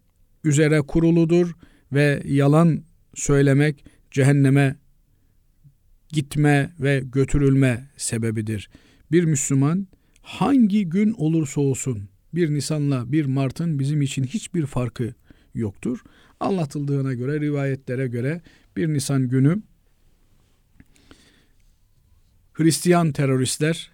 üzere 0.43 0.81
kuruludur 0.81 1.55
ve 1.93 2.21
yalan 2.25 2.83
söylemek 3.15 3.85
cehenneme 4.11 4.75
gitme 6.09 6.73
ve 6.79 7.03
götürülme 7.05 7.89
sebebidir. 7.97 8.69
Bir 9.11 9.23
Müslüman 9.23 9.87
hangi 10.21 10.89
gün 10.89 11.13
olursa 11.13 11.61
olsun 11.61 12.09
bir 12.35 12.53
Nisan'la 12.53 13.11
bir 13.11 13.25
Mart'ın 13.25 13.79
bizim 13.79 14.01
için 14.01 14.23
hiçbir 14.23 14.65
farkı 14.65 15.13
yoktur. 15.53 15.99
Anlatıldığına 16.39 17.13
göre, 17.13 17.39
rivayetlere 17.39 18.07
göre 18.07 18.41
bir 18.77 18.87
Nisan 18.87 19.29
günü 19.29 19.61
Hristiyan 22.53 23.11
teröristler 23.11 23.91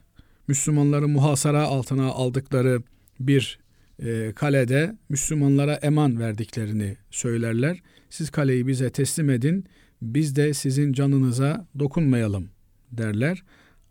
Müslümanları 0.47 1.07
muhasara 1.07 1.63
altına 1.63 2.05
aldıkları 2.05 2.83
bir 3.19 3.59
e, 4.01 4.31
kalede 4.35 4.95
Müslümanlara 5.09 5.73
eman 5.73 6.19
verdiklerini 6.19 6.97
söylerler. 7.11 7.81
Siz 8.09 8.29
kaleyi 8.29 8.67
bize 8.67 8.89
teslim 8.89 9.29
edin, 9.29 9.65
biz 10.01 10.35
de 10.35 10.53
sizin 10.53 10.93
canınıza 10.93 11.67
dokunmayalım 11.79 12.49
derler. 12.91 13.43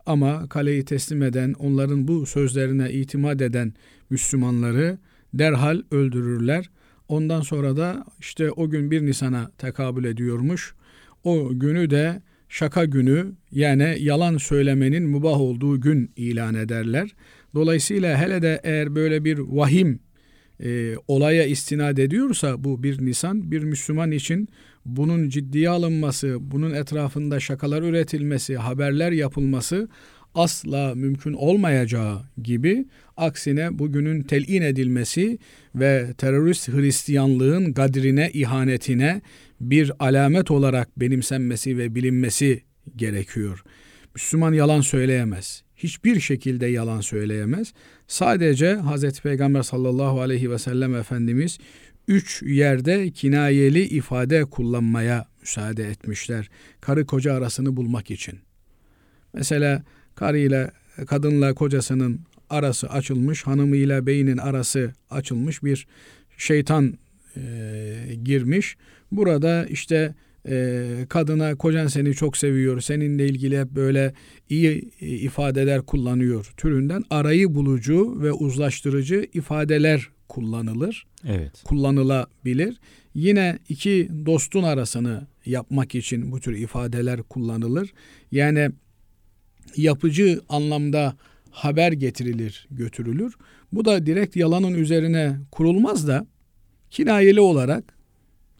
Ama 0.05 0.49
kaleyi 0.49 0.85
teslim 0.85 1.23
eden, 1.23 1.53
onların 1.53 2.07
bu 2.07 2.25
sözlerine 2.25 2.91
itimat 2.91 3.41
eden 3.41 3.73
Müslümanları 4.09 4.97
derhal 5.33 5.81
öldürürler. 5.91 6.69
Ondan 7.07 7.41
sonra 7.41 7.77
da 7.77 8.05
işte 8.19 8.51
o 8.51 8.69
gün 8.69 8.91
bir 8.91 9.05
Nisan'a 9.05 9.51
tekabül 9.57 10.03
ediyormuş. 10.03 10.75
O 11.23 11.49
günü 11.59 11.89
de 11.89 12.21
şaka 12.49 12.85
günü 12.85 13.31
yani 13.51 13.97
yalan 13.99 14.37
söylemenin 14.37 15.03
mübah 15.03 15.41
olduğu 15.41 15.81
gün 15.81 16.11
ilan 16.15 16.55
ederler. 16.55 17.09
Dolayısıyla 17.55 18.21
hele 18.21 18.41
de 18.41 18.61
eğer 18.63 18.95
böyle 18.95 19.25
bir 19.25 19.39
vahim 19.39 19.99
e, 20.63 20.95
olaya 21.07 21.45
istinad 21.45 21.97
ediyorsa 21.97 22.63
bu 22.63 22.83
bir 22.83 23.05
Nisan 23.05 23.51
bir 23.51 23.63
Müslüman 23.63 24.11
için 24.11 24.47
bunun 24.85 25.29
ciddiye 25.29 25.69
alınması, 25.69 26.37
bunun 26.41 26.71
etrafında 26.71 27.39
şakalar 27.39 27.81
üretilmesi, 27.81 28.57
haberler 28.57 29.11
yapılması 29.11 29.89
asla 30.35 30.95
mümkün 30.95 31.33
olmayacağı 31.33 32.21
gibi 32.43 32.85
aksine 33.17 33.79
bugünün 33.79 34.23
telin 34.23 34.61
edilmesi 34.61 35.37
ve 35.75 36.13
terörist 36.17 36.69
Hristiyanlığın 36.69 37.73
gadrine, 37.73 38.31
ihanetine 38.33 39.21
bir 39.61 39.91
alamet 39.99 40.51
olarak 40.51 40.99
benimsenmesi 40.99 41.77
ve 41.77 41.95
bilinmesi 41.95 42.63
gerekiyor. 42.95 43.63
Müslüman 44.15 44.53
yalan 44.53 44.81
söyleyemez. 44.81 45.63
Hiçbir 45.83 46.19
şekilde 46.19 46.65
yalan 46.65 47.01
söyleyemez. 47.01 47.73
Sadece 48.07 48.75
Hz. 48.75 49.21
Peygamber 49.21 49.61
sallallahu 49.63 50.21
aleyhi 50.21 50.51
ve 50.51 50.57
sellem 50.59 50.95
Efendimiz 50.95 51.57
üç 52.07 52.43
yerde 52.43 53.11
kinayeli 53.11 53.81
ifade 53.81 54.45
kullanmaya 54.45 55.25
müsaade 55.41 55.89
etmişler. 55.89 56.49
Karı 56.81 57.05
koca 57.05 57.33
arasını 57.33 57.77
bulmak 57.77 58.11
için. 58.11 58.39
Mesela 59.33 59.83
karı 60.15 60.37
ile 60.37 60.71
kadınla 61.07 61.53
kocasının 61.53 62.19
arası 62.49 62.89
açılmış, 62.89 63.43
hanımıyla 63.43 64.05
beynin 64.05 64.37
arası 64.37 64.93
açılmış 65.09 65.63
bir 65.63 65.87
şeytan 66.37 66.97
e, 67.37 68.15
girmiş. 68.23 68.77
Burada 69.11 69.65
işte 69.65 70.15
e, 70.49 70.85
kadına 71.09 71.55
kocan 71.55 71.87
seni 71.87 72.13
çok 72.13 72.37
seviyor, 72.37 72.81
seninle 72.81 73.25
ilgili 73.25 73.59
hep 73.59 73.71
böyle 73.71 74.13
iyi 74.49 74.91
e, 75.01 75.07
ifadeler 75.07 75.81
kullanıyor 75.81 76.53
türünden 76.57 77.03
arayı 77.09 77.55
bulucu 77.55 78.21
ve 78.21 78.31
uzlaştırıcı 78.31 79.25
ifadeler 79.33 80.09
kullanılır. 80.29 81.05
Evet. 81.27 81.63
Kullanılabilir. 81.63 82.79
Yine 83.13 83.59
iki 83.69 84.09
dostun 84.25 84.63
arasını 84.63 85.27
yapmak 85.45 85.95
için 85.95 86.31
bu 86.31 86.39
tür 86.39 86.57
ifadeler 86.57 87.23
kullanılır. 87.23 87.93
Yani 88.31 88.69
yapıcı 89.77 90.41
anlamda 90.49 91.15
haber 91.51 91.91
getirilir, 91.91 92.67
götürülür. 92.71 93.35
Bu 93.71 93.85
da 93.85 94.05
direkt 94.05 94.35
yalanın 94.35 94.73
üzerine 94.73 95.37
kurulmaz 95.51 96.07
da 96.07 96.27
kinayeli 96.89 97.41
olarak 97.41 98.00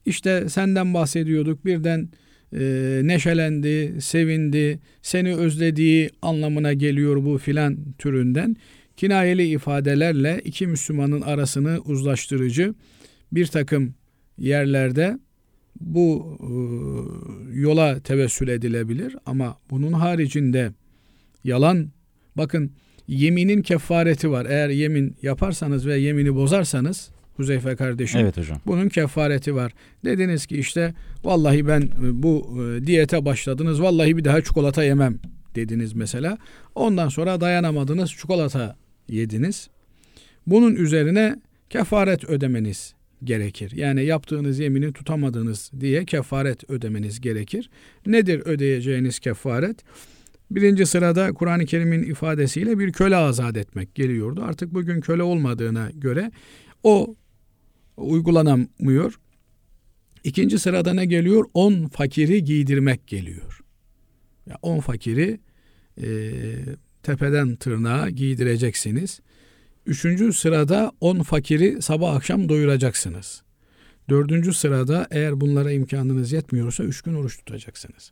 işte 0.05 0.49
senden 0.49 0.93
bahsediyorduk. 0.93 1.65
Birden 1.65 2.09
e, 2.53 2.59
neşelendi, 3.03 4.01
sevindi, 4.01 4.79
seni 5.01 5.35
özlediği 5.35 6.09
anlamına 6.21 6.73
geliyor 6.73 7.25
bu 7.25 7.37
filan 7.37 7.77
türünden. 7.97 8.55
Kinayeli 8.97 9.47
ifadelerle 9.47 10.41
iki 10.45 10.67
Müslümanın 10.67 11.21
arasını 11.21 11.79
uzlaştırıcı 11.85 12.73
bir 13.31 13.45
takım 13.47 13.93
yerlerde 14.37 15.19
bu 15.79 16.37
e, 16.41 16.51
yola 17.59 17.99
tevessül 17.99 18.47
edilebilir. 18.47 19.15
Ama 19.25 19.57
bunun 19.69 19.93
haricinde 19.93 20.71
yalan 21.43 21.91
bakın 22.37 22.71
yeminin 23.07 23.61
kefareti 23.61 24.31
var. 24.31 24.45
Eğer 24.49 24.69
yemin 24.69 25.15
yaparsanız 25.21 25.87
ve 25.87 25.97
yemini 25.97 26.35
bozarsanız 26.35 27.11
Huzeyfe 27.41 27.75
kardeşim. 27.75 28.21
Evet 28.21 28.37
hocam. 28.37 28.57
Bunun 28.65 28.89
kefareti 28.89 29.55
var. 29.55 29.73
Dediniz 30.05 30.45
ki 30.45 30.57
işte 30.57 30.93
vallahi 31.23 31.67
ben 31.67 31.81
e, 31.81 32.23
bu 32.23 32.57
e, 32.61 32.87
diyete 32.87 33.25
başladınız. 33.25 33.81
Vallahi 33.81 34.17
bir 34.17 34.23
daha 34.23 34.41
çikolata 34.41 34.83
yemem 34.83 35.19
dediniz 35.55 35.93
mesela. 35.93 36.37
Ondan 36.75 37.09
sonra 37.09 37.41
dayanamadınız 37.41 38.11
çikolata 38.11 38.75
yediniz. 39.09 39.69
Bunun 40.47 40.75
üzerine 40.75 41.35
kefaret 41.69 42.23
ödemeniz 42.23 42.93
gerekir. 43.23 43.71
Yani 43.75 44.05
yaptığınız 44.05 44.59
yemini 44.59 44.93
tutamadınız 44.93 45.71
diye 45.79 46.05
kefaret 46.05 46.69
ödemeniz 46.69 47.21
gerekir. 47.21 47.69
Nedir 48.05 48.41
ödeyeceğiniz 48.45 49.19
kefaret? 49.19 49.77
Birinci 50.51 50.85
sırada 50.85 51.33
Kur'an-ı 51.33 51.65
Kerim'in 51.65 52.03
ifadesiyle 52.03 52.79
bir 52.79 52.91
köle 52.91 53.15
azat 53.15 53.57
etmek 53.57 53.95
geliyordu. 53.95 54.43
Artık 54.45 54.73
bugün 54.73 55.01
köle 55.01 55.23
olmadığına 55.23 55.89
göre 55.93 56.31
o 56.83 57.15
uygulanamıyor. 58.01 59.19
İkinci 60.23 60.59
sırada 60.59 60.93
ne 60.93 61.05
geliyor? 61.05 61.45
On 61.53 61.87
fakiri 61.87 62.43
giydirmek 62.43 63.07
geliyor. 63.07 63.61
Ya 64.47 64.57
on 64.61 64.79
fakiri 64.79 65.39
e, 66.01 66.31
tepeden 67.03 67.55
tırnağa 67.55 68.09
giydireceksiniz. 68.09 69.19
Üçüncü 69.85 70.33
sırada 70.33 70.91
on 71.01 71.21
fakiri 71.21 71.81
sabah 71.81 72.15
akşam 72.15 72.49
doyuracaksınız. 72.49 73.43
Dördüncü 74.09 74.53
sırada 74.53 75.07
eğer 75.11 75.41
bunlara 75.41 75.71
imkanınız 75.71 76.31
yetmiyorsa 76.31 76.83
üç 76.83 77.01
gün 77.01 77.13
oruç 77.13 77.37
tutacaksınız. 77.37 78.11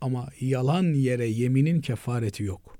Ama 0.00 0.28
yalan 0.40 0.94
yere 0.94 1.26
yeminin 1.26 1.80
kefareti 1.80 2.42
yok. 2.42 2.78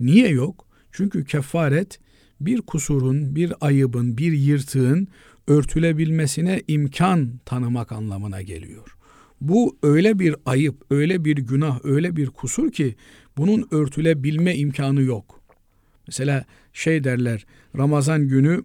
Niye 0.00 0.28
yok? 0.28 0.68
Çünkü 0.92 1.24
kefaret 1.24 2.00
bir 2.40 2.62
kusurun, 2.62 3.36
bir 3.36 3.52
ayıbın, 3.60 4.18
bir 4.18 4.32
yırtığın 4.32 5.08
örtülebilmesine 5.46 6.62
imkan 6.68 7.40
tanımak 7.44 7.92
anlamına 7.92 8.42
geliyor. 8.42 8.96
Bu 9.40 9.76
öyle 9.82 10.18
bir 10.18 10.36
ayıp, 10.46 10.84
öyle 10.90 11.24
bir 11.24 11.36
günah, 11.36 11.80
öyle 11.84 12.16
bir 12.16 12.26
kusur 12.26 12.72
ki 12.72 12.94
bunun 13.36 13.68
örtülebilme 13.70 14.56
imkanı 14.56 15.02
yok. 15.02 15.42
Mesela 16.06 16.44
şey 16.72 17.04
derler 17.04 17.46
Ramazan 17.76 18.28
günü 18.28 18.64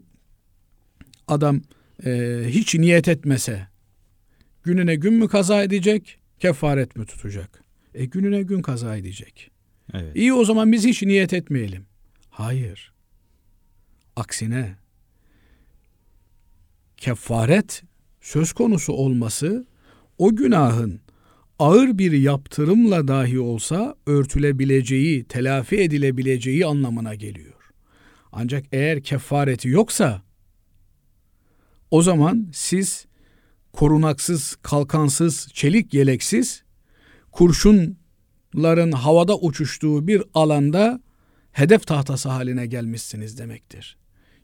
adam 1.28 1.62
e, 2.06 2.42
hiç 2.48 2.75
niyet 2.75 3.08
etmese 3.08 3.68
gününe 4.63 4.96
gün 4.96 5.13
mü 5.13 5.28
kaza 5.28 5.63
edecek, 5.63 6.20
kefaret 6.40 6.96
mi 6.96 7.06
tutacak? 7.06 7.63
E 7.94 8.06
gününe 8.06 8.42
gün 8.42 8.62
kaza 8.62 8.98
edecek. 8.98 9.51
Evet. 9.94 10.16
İyi 10.16 10.34
o 10.34 10.46
zaman 10.46 10.72
biz 10.72 10.86
hiç 10.86 11.04
niyet 11.04 11.34
etmeyelim. 11.34 11.86
Hayır. 12.30 12.94
Aksine 14.15 14.75
kefaret 16.98 17.84
söz 18.22 18.53
konusu 18.53 18.94
olması 18.94 19.68
o 20.18 20.36
günahın 20.36 21.01
ağır 21.60 21.98
bir 21.98 22.12
yaptırımla 22.12 23.08
dahi 23.08 23.39
olsa 23.39 23.96
örtülebileceği, 24.06 25.24
telafi 25.24 25.77
edilebileceği 25.77 26.65
anlamına 26.65 27.15
geliyor. 27.15 27.53
Ancak 28.32 28.65
eğer 28.72 29.03
kefareti 29.03 29.70
yoksa 29.70 30.22
o 31.91 32.01
zaman 32.01 32.50
siz 32.53 33.06
korunaksız, 33.74 34.56
kalkansız, 34.62 35.48
çelik 35.53 35.94
yeleksiz, 35.94 36.63
kurşunların 37.32 38.91
havada 38.91 39.38
uçuştuğu 39.38 40.08
bir 40.08 40.24
alanda 40.34 41.01
hedef 41.51 41.88
tahtası 41.88 42.30
haline 42.30 42.65
gelmişsiniz 42.65 43.38
demektir. 43.38 44.00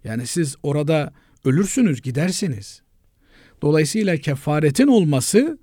Yani 0.07 0.27
siz 0.27 0.55
orada 0.63 1.13
ölürsünüz, 1.45 2.01
gidersiniz. 2.01 2.81
Dolayısıyla 3.61 4.17
kefaretin 4.17 4.87
olması 4.87 5.57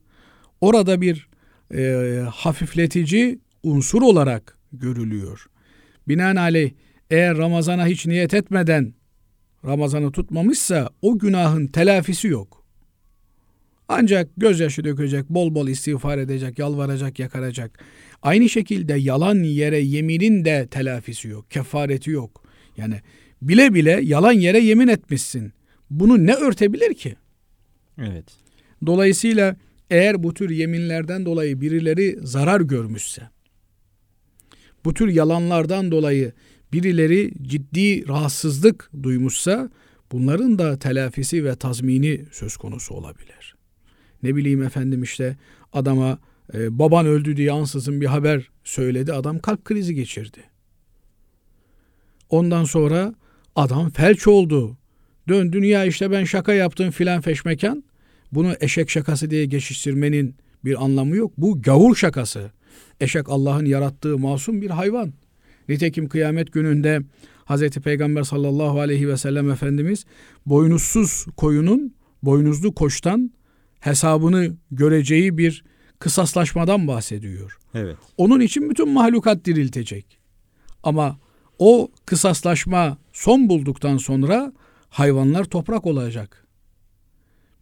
orada 0.61 1.01
bir 1.01 1.29
e, 1.75 2.19
hafifletici 2.31 3.39
unsur 3.63 4.03
olarak 4.03 4.59
görülüyor. 4.73 5.47
Binaenaleyh 6.09 6.71
eğer 7.11 7.39
Ramazan'a 7.39 7.87
hiç 7.87 8.07
niyet 8.07 8.35
etmeden 8.35 8.95
Ramazan'ı 9.65 10.13
tutmamışsa 10.13 10.91
o 11.03 11.19
günahın 11.19 11.67
telafisi 11.67 12.29
yok. 12.29 12.65
Ancak 13.89 14.31
gözyaşı 14.37 14.85
dökecek, 14.85 15.29
bol 15.31 15.55
bol 15.55 15.69
istiğfar 15.69 16.19
edecek, 16.19 16.59
yalvaracak, 16.59 17.19
yakaracak. 17.19 17.85
Aynı 18.23 18.49
şekilde 18.49 18.95
yalan 18.95 19.43
yere 19.43 19.79
yeminin 19.79 20.45
de 20.45 20.69
telafisi 20.71 21.29
yok, 21.29 21.51
kefareti 21.51 22.11
yok. 22.11 22.45
Yani 22.77 23.01
bile 23.49 23.75
bile 23.75 24.01
yalan 24.03 24.33
yere 24.33 24.59
yemin 24.59 24.89
etmişsin. 24.89 25.53
Bunu 25.91 26.27
ne 26.27 26.35
örtebilir 26.35 26.95
ki? 26.95 27.17
Evet. 27.99 28.25
Dolayısıyla 28.87 29.57
eğer 29.91 30.23
bu 30.23 30.35
tür 30.35 30.51
yeminlerden 30.51 31.27
dolayı 31.27 31.61
birileri 31.61 32.19
zarar 32.23 32.61
görmüşse, 32.61 33.23
bu 34.85 34.95
tür 34.95 35.09
yalanlardan 35.09 35.91
dolayı 35.91 36.33
birileri 36.73 37.33
ciddi 37.43 38.09
rahatsızlık 38.09 38.91
duymuşsa 39.03 39.71
bunların 40.13 40.59
da 40.59 40.79
telafisi 40.79 41.45
ve 41.45 41.57
tazmini 41.57 42.25
söz 42.33 42.57
konusu 42.57 42.95
olabilir. 42.95 43.55
Ne 44.23 44.37
bileyim 44.37 44.63
efendim 44.63 45.03
işte 45.03 45.37
adama 45.73 46.19
e, 46.55 46.79
baban 46.79 47.07
öldü 47.07 47.37
diye 47.37 47.53
ansızın 47.53 48.01
bir 48.01 48.07
haber 48.07 48.51
söyledi. 48.65 49.13
Adam 49.13 49.39
kalp 49.39 49.65
krizi 49.65 49.95
geçirdi. 49.95 50.41
Ondan 52.31 52.65
sonra 52.65 53.15
adam 53.57 53.91
felç 53.91 54.27
oldu. 54.27 54.77
Dön 55.29 55.53
dünya 55.53 55.85
işte 55.85 56.11
ben 56.11 56.25
şaka 56.25 56.53
yaptım 56.55 56.91
filan 56.91 57.21
feşmekan. 57.21 57.85
Bunu 58.33 58.55
eşek 58.61 58.91
şakası 58.91 59.31
diye 59.31 59.47
geçiştirmenin 59.47 60.35
bir 60.65 60.85
anlamı 60.85 61.17
yok. 61.17 61.33
Bu 61.39 61.63
gavur 61.63 61.97
şakası. 61.97 62.51
Eşek 63.01 63.29
Allah'ın 63.29 63.65
yarattığı 63.65 64.19
masum 64.19 64.63
bir 64.63 64.71
hayvan. 64.71 65.13
Nitekim 65.69 66.09
kıyamet 66.09 66.53
gününde 66.53 67.01
Hazreti 67.45 67.81
Peygamber 67.81 68.23
sallallahu 68.23 68.81
aleyhi 68.81 69.09
ve 69.09 69.17
sellem 69.17 69.51
Efendimiz 69.51 70.05
boynuzsuz 70.47 71.27
koyunun 71.37 71.95
boynuzlu 72.23 72.75
koçtan 72.75 73.31
hesabını 73.81 74.57
göreceği 74.71 75.39
bir 75.39 75.65
kısaslaşmadan 75.99 76.89
bahsediyor. 76.89 77.59
Evet. 77.75 77.97
Onun 78.17 78.41
için 78.41 78.71
bütün 78.71 78.89
mahlukat 78.89 79.45
diriltecek. 79.45 80.19
Ama 80.83 81.19
o 81.59 81.89
kısaslaşma 82.07 82.99
son 83.15 83.49
bulduktan 83.49 83.97
sonra 83.97 84.53
hayvanlar 84.89 85.45
toprak 85.45 85.87
olacak. 85.87 86.47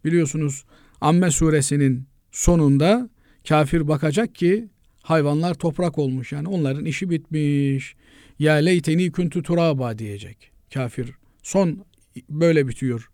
Biliyorsunuz 0.05 0.65
Amme 1.01 1.31
suresinin 1.31 2.07
sonunda 2.31 3.09
kafir 3.47 3.87
bakacak 3.87 4.35
ki 4.35 4.69
hayvanlar 5.01 5.53
toprak 5.53 5.97
olmuş. 5.97 6.31
Yani 6.31 6.47
onların 6.47 6.85
işi 6.85 7.09
bitmiş. 7.09 7.95
Ya 8.39 8.53
leyteni 8.53 9.11
kuntu 9.11 9.43
turaba 9.43 9.97
diyecek. 9.97 10.51
Kafir 10.73 11.11
son 11.43 11.85
böyle 12.29 12.67
bitiyor. 12.67 13.09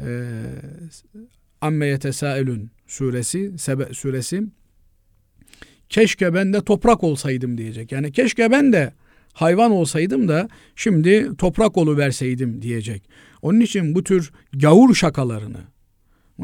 Ee, 0.00 0.42
Amme 1.60 1.86
yetesaelün 1.86 2.70
suresi, 2.86 3.58
Sebe 3.58 3.94
suresi. 3.94 4.42
Keşke 5.88 6.34
ben 6.34 6.52
de 6.52 6.64
toprak 6.64 7.04
olsaydım 7.04 7.58
diyecek. 7.58 7.92
Yani 7.92 8.12
keşke 8.12 8.50
ben 8.50 8.72
de 8.72 8.92
hayvan 9.32 9.70
olsaydım 9.70 10.28
da 10.28 10.48
şimdi 10.76 11.36
toprak 11.38 11.76
verseydim 11.96 12.62
diyecek. 12.62 13.08
Onun 13.42 13.60
için 13.60 13.94
bu 13.94 14.04
tür 14.04 14.32
gavur 14.52 14.94
şakalarını, 14.94 15.60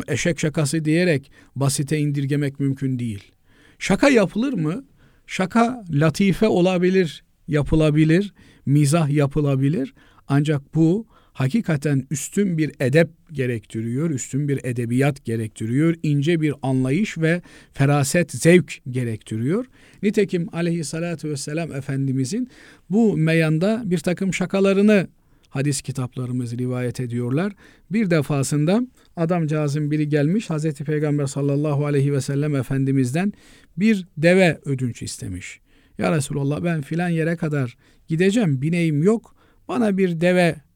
eşek 0.09 0.41
şakası 0.41 0.85
diyerek 0.85 1.31
basite 1.57 1.99
indirgemek 1.99 2.61
mümkün 2.61 2.99
değil. 2.99 3.33
Şaka 3.79 4.09
yapılır 4.09 4.53
mı? 4.53 4.85
Şaka 5.27 5.85
latife 5.91 6.49
olabilir, 6.49 7.25
yapılabilir, 7.49 8.35
mizah 8.67 9.09
yapılabilir. 9.09 9.95
Ancak 10.29 10.75
bu 10.75 11.07
hakikaten 11.39 12.07
üstün 12.11 12.59
bir 12.59 12.73
edep 12.81 13.11
gerektiriyor, 13.33 14.11
üstün 14.11 14.49
bir 14.49 14.61
edebiyat 14.65 15.25
gerektiriyor, 15.25 15.95
ince 16.03 16.41
bir 16.41 16.55
anlayış 16.63 17.19
ve 17.19 17.43
feraset, 17.73 18.33
zevk 18.33 18.81
gerektiriyor. 18.91 19.67
Nitekim 20.03 20.47
aleyhissalatü 20.53 21.31
vesselam 21.31 21.73
Efendimizin 21.73 22.49
bu 22.91 23.17
meyanda 23.17 23.83
bir 23.85 23.99
takım 23.99 24.35
şakalarını 24.35 25.09
hadis 25.49 25.83
kitaplarımız 25.83 26.59
rivayet 26.59 27.01
ediyorlar. 27.01 27.53
Bir 27.91 28.11
defasında 28.11 28.81
adamcağızın 29.17 29.91
biri 29.91 30.09
gelmiş 30.09 30.51
Hazreti 30.51 30.85
Peygamber 30.85 31.27
sallallahu 31.27 31.87
aleyhi 31.87 32.13
ve 32.13 32.21
sellem 32.21 32.55
Efendimiz'den 32.57 33.33
bir 33.77 34.07
deve 34.17 34.59
ödünç 34.65 35.03
istemiş. 35.03 35.61
Ya 35.99 36.17
Resulallah 36.17 36.65
ben 36.65 36.83
filan 36.83 37.09
yere 37.09 37.37
kadar 37.37 37.77
gideceğim 38.09 38.63
bineğim 38.63 39.03
yok 39.03 39.35
bana 39.69 39.99
bir 39.99 40.21
deve 40.21 40.68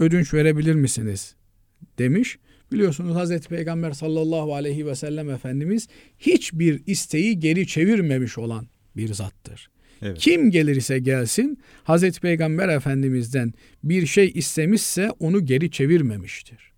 ödünç 0.00 0.34
verebilir 0.34 0.74
misiniz? 0.74 1.34
demiş. 1.98 2.38
Biliyorsunuz 2.72 3.14
Hazreti 3.16 3.48
Peygamber 3.48 3.92
sallallahu 3.92 4.54
aleyhi 4.54 4.86
ve 4.86 4.94
sellem 4.94 5.30
Efendimiz 5.30 5.88
hiçbir 6.18 6.82
isteği 6.86 7.38
geri 7.38 7.66
çevirmemiş 7.66 8.38
olan 8.38 8.66
bir 8.96 9.14
zattır. 9.14 9.70
Evet. 10.02 10.18
Kim 10.18 10.50
gelirse 10.50 10.98
gelsin 10.98 11.58
Hazreti 11.84 12.20
Peygamber 12.20 12.68
Efendimiz'den 12.68 13.52
bir 13.84 14.06
şey 14.06 14.32
istemişse 14.34 15.10
onu 15.10 15.46
geri 15.46 15.70
çevirmemiştir. 15.70 16.70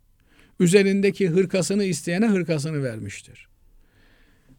Üzerindeki 0.61 1.28
hırkasını 1.28 1.85
isteyene 1.85 2.26
hırkasını 2.26 2.82
vermiştir. 2.82 3.48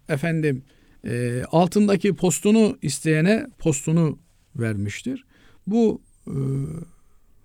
Efendim 0.10 0.64
e, 1.08 1.44
altındaki 1.52 2.16
postunu 2.16 2.78
isteyene 2.82 3.48
postunu 3.60 4.20
vermiştir. 4.56 5.26
Bu 5.68 6.02
e, 6.28 6.36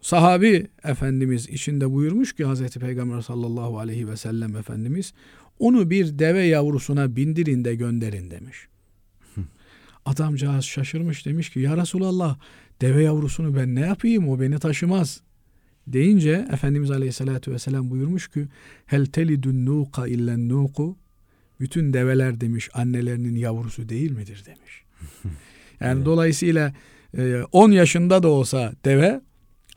sahabi 0.01 0.67
Efendimiz 0.85 1.49
içinde 1.49 1.93
buyurmuş 1.93 2.33
ki 2.33 2.45
Hazreti 2.45 2.79
Peygamber 2.79 3.21
sallallahu 3.21 3.79
aleyhi 3.79 4.09
ve 4.09 4.17
sellem 4.17 4.57
Efendimiz 4.57 5.13
onu 5.59 5.91
bir 5.91 6.19
deve 6.19 6.43
yavrusuna 6.43 7.17
bindirin 7.17 7.65
de 7.65 7.75
gönderin 7.75 8.31
demiş. 8.31 8.69
Adamcağız 10.07 10.65
şaşırmış 10.65 11.27
demiş 11.27 11.51
ki 11.51 11.61
ya 11.61 11.77
Resulallah 11.77 12.39
deve 12.81 13.03
yavrusunu 13.03 13.57
ben 13.57 13.75
ne 13.75 13.81
yapayım 13.81 14.29
o 14.29 14.41
beni 14.41 14.59
taşımaz. 14.59 15.21
Deyince 15.87 16.47
Efendimiz 16.53 16.91
Aleyhisselatü 16.91 17.53
Vesselam 17.53 17.91
buyurmuş 17.91 18.29
ki 18.29 18.47
hel 18.87 19.07
telidun 19.07 19.67
nuqa 19.67 20.09
illen 20.09 20.49
nuqu 20.49 20.97
bütün 21.61 21.93
develer 21.93 22.41
demiş 22.41 22.69
annelerinin 22.75 23.37
yavrusu 23.37 23.89
değil 23.89 24.11
midir 24.11 24.45
demiş. 24.47 24.85
Yani 25.81 25.97
evet. 25.97 26.07
dolayısıyla 26.07 26.75
10 27.53 27.71
e, 27.71 27.75
yaşında 27.75 28.23
da 28.23 28.29
olsa 28.29 28.73
deve 28.85 29.21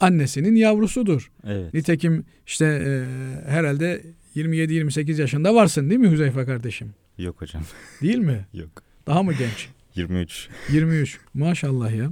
annesinin 0.02 0.56
yavrusudur. 0.56 1.32
Evet. 1.48 1.74
Nitekim 1.74 2.26
işte 2.48 2.66
e, 2.66 3.04
herhalde 3.50 4.04
27-28 4.36 5.22
yaşında 5.22 5.56
varsın 5.56 5.90
değil 5.90 6.02
mi 6.02 6.12
Hüzeyfe 6.12 6.46
kardeşim? 6.46 6.94
Yok 7.18 7.42
hocam. 7.42 7.64
Değil 8.02 8.18
mi? 8.18 8.46
Yok. 8.54 8.84
Daha 9.08 9.24
mı 9.24 9.34
genç? 9.34 9.70
23. 9.96 10.48
23. 10.72 11.20
Maşallah 11.34 11.92
ya. 11.96 12.12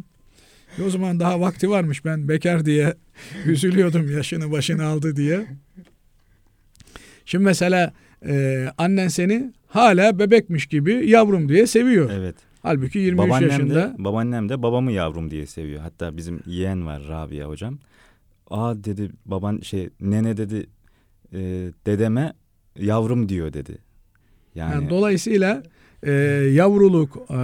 E 0.80 0.84
o 0.84 0.90
zaman 0.90 1.20
daha 1.20 1.42
vakti 1.42 1.70
varmış 1.70 2.06
ben 2.06 2.28
bekar 2.28 2.66
diye 2.66 2.94
üzülüyordum 3.46 4.12
yaşını 4.12 4.52
başını 4.52 4.86
aldı 4.86 5.16
diye. 5.16 5.46
Şimdi 7.26 7.44
mesela 7.46 7.94
e, 8.28 8.68
annen 8.78 9.08
seni 9.08 9.54
hala 9.68 10.20
bebekmiş 10.20 10.66
gibi 10.66 11.10
yavrum 11.10 11.50
diye 11.50 11.68
seviyor. 11.68 12.10
Evet. 12.14 12.36
Halbuki 12.62 13.00
23 13.00 13.28
babaannem 13.28 13.50
yaşında. 13.50 13.76
De, 13.76 14.04
babaannem 14.04 14.50
de 14.50 14.62
babamı 14.64 14.92
yavrum 14.92 15.32
diye 15.32 15.46
seviyor. 15.46 15.82
Hatta 15.82 16.18
bizim 16.18 16.40
yeğen 16.46 16.86
var 16.86 17.04
Rabia 17.10 17.48
hocam. 17.48 17.80
Aa 18.50 18.84
dedi 18.84 19.10
baban 19.26 19.60
şey 19.60 19.90
nene 20.02 20.38
dedi 20.38 20.68
e, 21.34 21.40
dedeme 21.86 22.34
yavrum 22.80 23.30
diyor 23.30 23.54
dedi. 23.54 23.78
Yani, 24.56 24.74
Yani, 24.74 24.90
dolayısıyla 24.90 25.64
e, 26.04 26.12
yavruluk 26.54 27.18
e, 27.30 27.36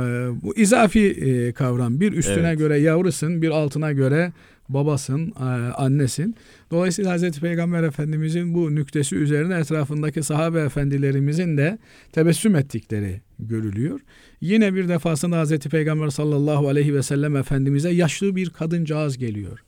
bu 0.43 0.55
izafi 0.55 1.07
e, 1.09 1.53
kavram. 1.53 1.99
Bir 1.99 2.13
üstüne 2.13 2.47
Evet. 2.47 2.59
göre 2.59 2.77
yavrusun, 2.77 3.41
bir 3.41 3.49
altına 3.49 3.91
göre 3.91 4.33
babasın, 4.69 5.33
e, 5.39 5.43
annesin. 5.73 6.35
Dolayısıyla 6.71 7.11
Hazreti 7.11 7.41
Peygamber 7.41 7.83
Efendimizin 7.83 8.53
bu 8.53 8.75
nüktesi 8.75 9.15
üzerine 9.15 9.55
etrafındaki 9.55 10.23
sahabe 10.23 10.59
efendilerimizin 10.59 11.57
de 11.57 11.77
tebessüm 12.11 12.55
ettikleri 12.55 13.21
görülüyor. 13.39 13.99
Yine 14.41 14.73
bir 14.73 14.87
defasında 14.87 15.37
Hazreti 15.37 15.69
Peygamber 15.69 16.09
sallallahu 16.09 16.67
aleyhi 16.67 16.93
ve 16.93 17.03
sellem 17.03 17.35
Efendimiz'e 17.35 17.89
yaşlı 17.89 18.35
bir 18.35 18.49
kadıncağız 18.49 19.17
geliyor. 19.17 19.59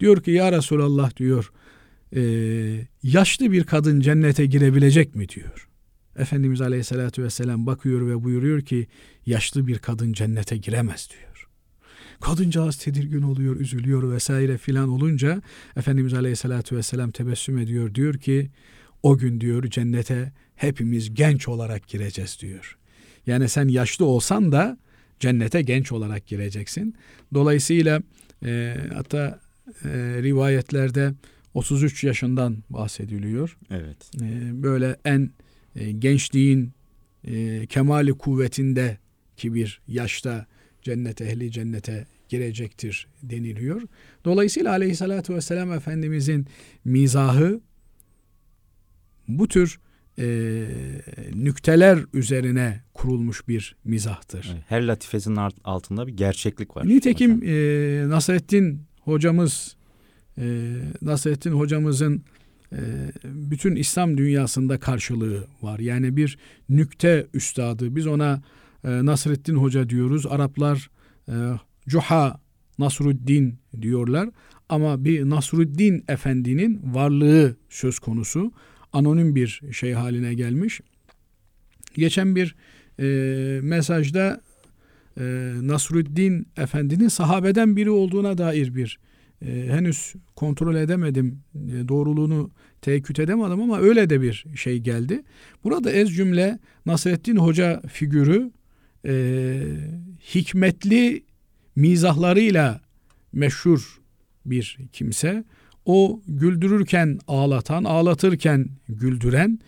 Diyor 0.00 0.22
ki 0.22 0.30
ya 0.30 0.52
Resulallah 0.52 1.16
diyor 1.16 1.52
e, 2.16 2.22
yaşlı 3.02 3.52
bir 3.52 3.64
kadın 3.64 4.00
cennete 4.00 4.46
girebilecek 4.46 5.14
mi 5.14 5.28
diyor. 5.28 5.68
Efendimiz 6.18 6.60
Aleyhisselatü 6.60 7.22
Vesselam 7.22 7.66
bakıyor 7.66 8.06
ve 8.06 8.24
buyuruyor 8.24 8.60
ki 8.60 8.86
yaşlı 9.26 9.66
bir 9.66 9.78
kadın 9.78 10.12
cennete 10.12 10.56
giremez 10.56 11.08
diyor. 11.10 11.27
Kadıncağız 12.20 12.76
tedirgin 12.76 13.22
oluyor, 13.22 13.56
üzülüyor 13.56 14.12
vesaire 14.12 14.58
filan 14.58 14.88
olunca 14.88 15.42
Efendimiz 15.76 16.14
Aleyhisselatü 16.14 16.76
Vesselam 16.76 17.10
tebessüm 17.10 17.58
ediyor. 17.58 17.94
Diyor 17.94 18.14
ki 18.14 18.50
o 19.02 19.18
gün 19.18 19.40
diyor 19.40 19.64
cennete 19.64 20.32
hepimiz 20.56 21.14
genç 21.14 21.48
olarak 21.48 21.88
gireceğiz 21.88 22.38
diyor. 22.40 22.78
Yani 23.26 23.48
sen 23.48 23.68
yaşlı 23.68 24.04
olsan 24.04 24.52
da 24.52 24.78
cennete 25.20 25.62
genç 25.62 25.92
olarak 25.92 26.26
gireceksin. 26.26 26.94
Dolayısıyla 27.34 28.02
e, 28.44 28.76
hatta 28.94 29.40
e, 29.84 29.88
rivayetlerde 30.22 31.14
33 31.54 32.04
yaşından 32.04 32.56
bahsediliyor. 32.70 33.58
evet. 33.70 34.10
E, 34.22 34.62
böyle 34.62 34.96
en 35.04 35.30
e, 35.76 35.92
gençliğin 35.92 36.72
e, 37.24 37.66
kemali 37.66 38.12
kuvvetinde 38.12 38.98
ki 39.36 39.54
bir 39.54 39.80
yaşta 39.88 40.46
cennet 40.82 41.20
ehli 41.20 41.52
cennete 41.52 42.06
girecektir 42.28 43.06
deniliyor. 43.22 43.82
Dolayısıyla 44.24 44.70
aleyhissalatü 44.70 45.34
vesselam 45.34 45.72
Efendimizin 45.72 46.46
mizahı 46.84 47.60
bu 49.28 49.48
tür 49.48 49.80
e, 50.18 50.66
nükteler 51.34 51.98
üzerine 52.14 52.80
kurulmuş 52.94 53.48
bir 53.48 53.76
mizahtır. 53.84 54.56
Her 54.68 54.82
latifesinin 54.82 55.38
altında 55.64 56.06
bir 56.06 56.12
gerçeklik 56.16 56.76
var. 56.76 56.88
Nitekim 56.88 57.36
hocam. 57.36 57.48
e, 57.48 58.08
Nasrettin 58.08 58.82
hocamız 59.00 59.76
e, 60.38 60.74
Nasrettin 61.02 61.52
hocamızın 61.52 62.22
e, 62.72 62.78
bütün 63.24 63.76
İslam 63.76 64.18
dünyasında 64.18 64.80
karşılığı 64.80 65.46
var. 65.62 65.78
Yani 65.78 66.16
bir 66.16 66.38
nükte 66.68 67.26
üstadı. 67.34 67.96
Biz 67.96 68.06
ona 68.06 68.42
e, 68.84 69.06
Nasrettin 69.06 69.54
Hoca 69.54 69.88
diyoruz. 69.88 70.26
Araplar 70.26 70.90
e, 71.28 71.34
Cuha 71.88 72.40
Nasruddin 72.78 73.58
diyorlar. 73.80 74.28
Ama 74.68 75.04
bir 75.04 75.30
Nasruddin 75.30 76.04
Efendi'nin 76.08 76.80
varlığı 76.94 77.56
söz 77.68 77.98
konusu. 77.98 78.52
Anonim 78.92 79.34
bir 79.34 79.62
şey 79.72 79.92
haline 79.92 80.34
gelmiş. 80.34 80.80
Geçen 81.94 82.36
bir 82.36 82.56
e, 83.00 83.60
mesajda 83.62 84.40
e, 85.20 85.52
Nasruddin 85.62 86.48
Efendi'nin 86.56 87.08
sahabeden 87.08 87.76
biri 87.76 87.90
olduğuna 87.90 88.38
dair 88.38 88.74
bir 88.74 88.98
e, 89.42 89.66
henüz 89.68 90.14
kontrol 90.36 90.74
edemedim. 90.74 91.40
E, 91.54 91.88
doğruluğunu 91.88 92.50
tekkit 92.82 93.18
edemedim 93.18 93.60
ama 93.60 93.78
öyle 93.78 94.10
de 94.10 94.22
bir 94.22 94.44
şey 94.54 94.78
geldi. 94.78 95.22
Burada 95.64 95.90
ez 95.90 96.16
cümle 96.16 96.58
Nasreddin 96.86 97.36
Hoca 97.36 97.82
figürü 97.88 98.50
e, 99.06 99.62
hikmetli 100.34 101.24
mizahlarıyla 101.76 102.80
meşhur 103.32 104.00
bir 104.46 104.78
kimse. 104.92 105.44
O 105.84 106.22
güldürürken 106.28 107.18
ağlatan, 107.26 107.84
ağlatırken 107.84 108.68
güldüren, 108.88 109.58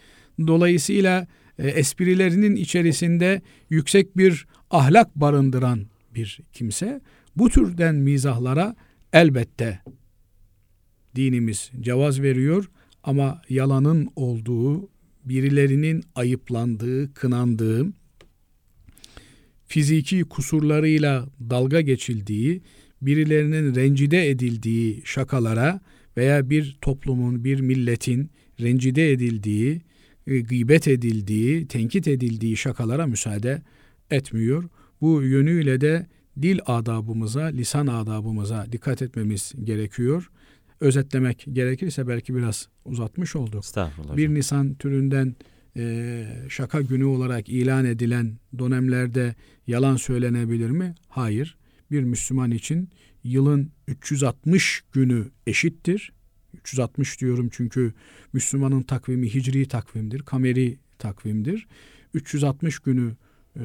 dolayısıyla 0.47 1.27
e, 1.59 1.69
esprilerinin 1.69 2.57
içerisinde 2.57 3.43
yüksek 3.71 4.17
bir 4.17 4.47
ahlak 4.71 5.17
barındıran 5.17 5.87
bir 6.15 6.41
kimse. 6.53 7.01
Bu 7.37 7.51
türden 7.51 7.95
mizahlara 7.95 8.77
elbette 9.13 9.81
dinimiz 11.17 11.71
cevaz 11.81 12.23
veriyor 12.23 12.71
ama 13.03 13.43
yalanın 13.49 14.09
olduğu, 14.17 14.89
birilerinin 15.25 16.05
ayıplandığı, 16.15 17.15
kınandığı, 17.15 17.87
fiziki 19.71 20.25
kusurlarıyla 20.25 21.27
dalga 21.51 21.81
geçildiği, 21.81 22.63
birilerinin 23.03 23.75
rencide 23.75 24.31
edildiği 24.31 25.03
şakalara 25.05 25.81
veya 26.17 26.51
bir 26.51 26.79
toplumun, 26.83 27.45
bir 27.45 27.61
milletin 27.61 28.31
rencide 28.61 29.13
edildiği, 29.13 29.83
e, 30.27 30.41
gıybet 30.41 30.89
edildiği, 30.89 31.67
tenkit 31.67 32.09
edildiği 32.09 32.57
şakalara 32.57 33.07
müsaade 33.07 33.63
etmiyor. 34.11 34.65
Bu 35.01 35.23
yönüyle 35.23 35.81
de 35.81 36.07
dil 36.43 36.59
adabımıza, 36.67 37.45
lisan 37.45 37.87
adabımıza 37.87 38.67
dikkat 38.73 39.03
etmemiz 39.03 39.53
gerekiyor. 39.65 40.31
Özetlemek 40.81 41.47
gerekirse 41.53 42.09
belki 42.09 42.35
biraz 42.35 42.69
uzatmış 42.85 43.37
olduk. 43.37 43.65
Bir. 44.17 44.35
Nisan 44.35 44.75
türünden 44.75 45.35
e, 45.77 46.27
şaka 46.49 46.81
günü 46.81 47.05
olarak 47.05 47.49
ilan 47.49 47.85
edilen 47.85 48.39
dönemlerde 48.59 49.35
yalan 49.67 49.97
söylenebilir 49.97 50.71
mi? 50.71 50.95
Hayır. 51.09 51.57
Bir 51.91 52.03
Müslüman 52.03 52.51
için 52.51 52.89
yılın 53.25 53.71
360 53.89 54.83
günü 54.93 55.31
eşittir. 55.47 56.13
360 56.55 57.21
diyorum 57.21 57.49
çünkü 57.53 57.95
Müslümanın 58.33 58.83
takvimi 58.83 59.35
hicri 59.35 59.69
takvimdir, 59.69 60.21
kameri 60.23 60.79
takvimdir. 60.99 61.67
360 62.15 62.79
günü 62.79 63.17
e, 63.61 63.65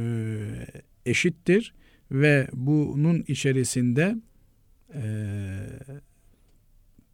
eşittir 1.06 1.74
ve 2.12 2.48
bunun 2.54 3.24
içerisinde 3.28 4.16
e, 4.94 5.04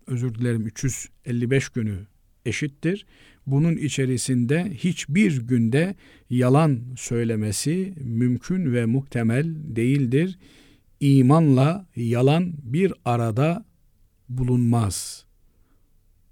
özür 0.08 0.36
dilerim 0.36 0.68
355 0.68 1.70
günü 1.70 1.98
eşittir. 2.46 3.06
Bunun 3.48 3.78
içerisinde 3.78 4.72
hiçbir 4.74 5.42
günde 5.42 5.96
yalan 6.30 6.82
söylemesi 6.98 7.94
mümkün 8.04 8.74
ve 8.74 8.86
muhtemel 8.86 9.56
değildir. 9.76 10.40
İmanla 11.00 11.88
yalan 11.96 12.54
bir 12.64 12.94
arada 13.06 13.66
bulunmaz. 14.30 15.26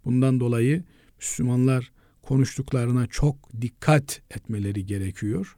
Bundan 0.06 0.40
dolayı 0.40 0.84
Müslümanlar 1.18 1.92
konuştuklarına 2.22 3.08
çok 3.08 3.62
dikkat 3.62 4.22
etmeleri 4.32 4.86
gerekiyor. 4.86 5.58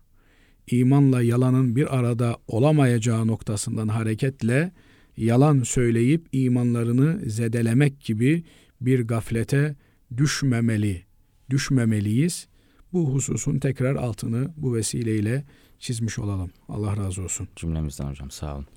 İmanla 0.72 1.22
yalanın 1.22 1.76
bir 1.76 1.98
arada 1.98 2.38
olamayacağı 2.48 3.28
noktasından 3.28 3.88
hareketle 3.88 4.72
yalan 5.18 5.64
söyleyip 5.64 6.28
imanlarını 6.32 7.30
zedelemek 7.30 8.02
gibi 8.02 8.44
bir 8.82 9.00
gaflete 9.08 9.76
düşmemeli, 10.18 11.06
düşmemeliyiz. 11.52 12.48
Bu 12.94 13.14
hususun 13.14 13.60
tekrar 13.60 13.96
altını 13.96 14.54
bu 14.58 14.76
vesileyle 14.76 15.44
çizmiş 15.80 16.20
olalım. 16.20 16.52
Allah 16.70 16.98
razı 16.98 17.22
olsun. 17.22 17.48
Cümlemizden 17.56 18.06
hocam 18.10 18.32
sağ 18.32 18.56
olun. 18.56 18.68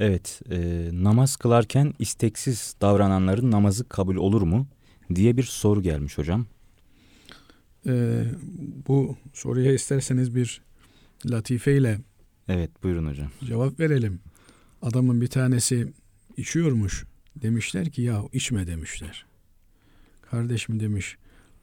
Evet 0.00 0.42
e, 0.50 0.88
namaz 0.92 1.36
kılarken 1.36 1.94
isteksiz 1.98 2.76
davrananların 2.80 3.50
namazı 3.50 3.88
kabul 3.88 4.16
olur 4.16 4.42
mu 4.42 4.66
diye 5.14 5.36
bir 5.36 5.42
soru 5.42 5.82
gelmiş 5.82 6.18
hocam. 6.18 6.46
Ee, 7.88 8.24
bu 8.88 9.16
soruya 9.32 9.72
isterseniz 9.72 10.34
bir 10.34 10.62
latifeyle 11.30 12.00
Evet 12.48 12.82
buyurun 12.82 13.06
hocam. 13.06 13.28
cevap 13.44 13.80
verelim. 13.80 14.20
Adamın 14.82 15.20
bir 15.20 15.26
tanesi 15.26 15.92
içiyormuş. 16.36 17.04
Demişler 17.36 17.90
ki 17.90 18.02
ya 18.02 18.22
içme 18.32 18.66
demişler. 18.66 19.26
Kardeşim 20.22 20.80
demiş 20.80 21.16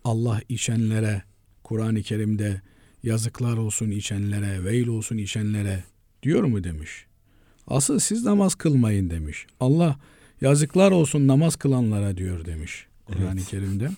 Allah 0.04 0.42
içenlere 0.50 1.24
Kur'an-ı 1.63 2.02
Kerim'de 2.02 2.62
yazıklar 3.04 3.58
olsun 3.58 3.92
içenlere, 3.92 4.63
veil 4.63 4.88
olsun 4.88 5.18
içenlere 5.18 5.84
diyor 6.24 6.44
mu 6.44 6.63
demiş. 6.63 7.06
Asıl 7.68 8.00
siz 8.00 8.26
namaz 8.26 8.56
kılmayın 8.56 9.10
demiş. 9.10 9.46
Allah 9.60 10.00
yazıklar 10.42 10.92
olsun 10.92 11.28
namaz 11.28 11.56
kılanlara 11.56 12.18
diyor 12.18 12.46
demiş 12.46 12.88
Kur'an-ı 13.06 13.39
Evet. 13.39 13.48
Kerim'de. 13.48 13.89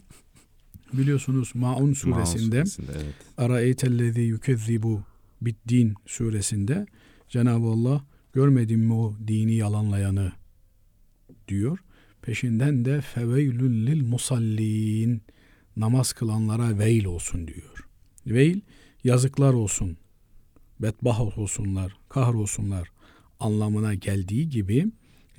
Biliyorsunuz 0.93 1.51
Maun 1.55 1.81
Maun 1.81 1.93
suresinde 1.93 2.65
suresinde, 2.65 2.91
evet. 2.95 3.13
Araeytellezî 3.37 4.21
yükezzibu 4.21 5.03
biddin 5.41 5.93
suresinde 6.05 6.85
Cenab-ı 7.29 7.67
Allah 7.67 8.05
görmedin 8.33 8.79
mi 8.79 8.93
o 8.93 9.13
dini 9.27 9.55
yalanlayanı 9.55 10.31
diyor. 11.47 11.79
Peşinden 12.21 12.85
de 12.85 13.01
feveylün 13.01 13.85
lil 13.85 14.01
musallin 14.07 15.21
namaz 15.77 16.13
kılanlara 16.13 16.79
veil 16.79 17.05
olsun 17.05 17.47
diyor. 17.47 17.87
Veil 18.27 18.61
yazıklar 19.03 19.53
olsun, 19.53 19.97
bedbaht 20.79 21.37
olsunlar, 21.37 21.97
kahrolsunlar 22.09 22.91
anlamına 23.39 23.93
geldiği 23.93 24.49
gibi 24.49 24.85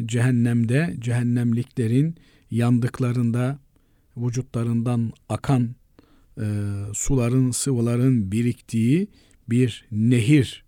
cehennemde 0.06 0.96
cehennemliklerin 0.98 2.16
yandıklarında 2.50 3.58
vücutlarından 4.16 5.12
akan 5.28 5.74
e, 6.40 6.44
suların, 6.94 7.50
sıvıların 7.50 8.32
biriktiği 8.32 9.08
bir 9.48 9.84
nehir 9.92 10.64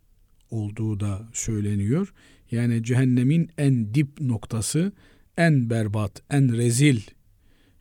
olduğu 0.51 1.01
da 1.01 1.29
söyleniyor. 1.33 2.15
Yani 2.51 2.85
cehennemin 2.85 3.51
en 3.59 3.95
dip 3.95 4.21
noktası, 4.21 4.93
en 5.37 5.71
berbat, 5.71 6.23
en 6.31 6.57
rezil 6.57 7.01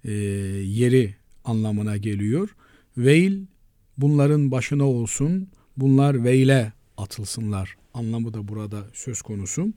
e, 0.03 0.11
yeri 0.11 1.15
anlamına 1.47 1.97
geliyor. 1.97 2.55
Veil 2.97 3.45
bunların 3.97 4.51
başına 4.51 4.83
olsun, 4.83 5.47
bunlar 5.77 6.23
veyle 6.23 6.73
atılsınlar 6.97 7.75
anlamı 7.93 8.33
da 8.33 8.47
burada 8.47 8.85
söz 8.93 9.21
konusu. 9.21 9.73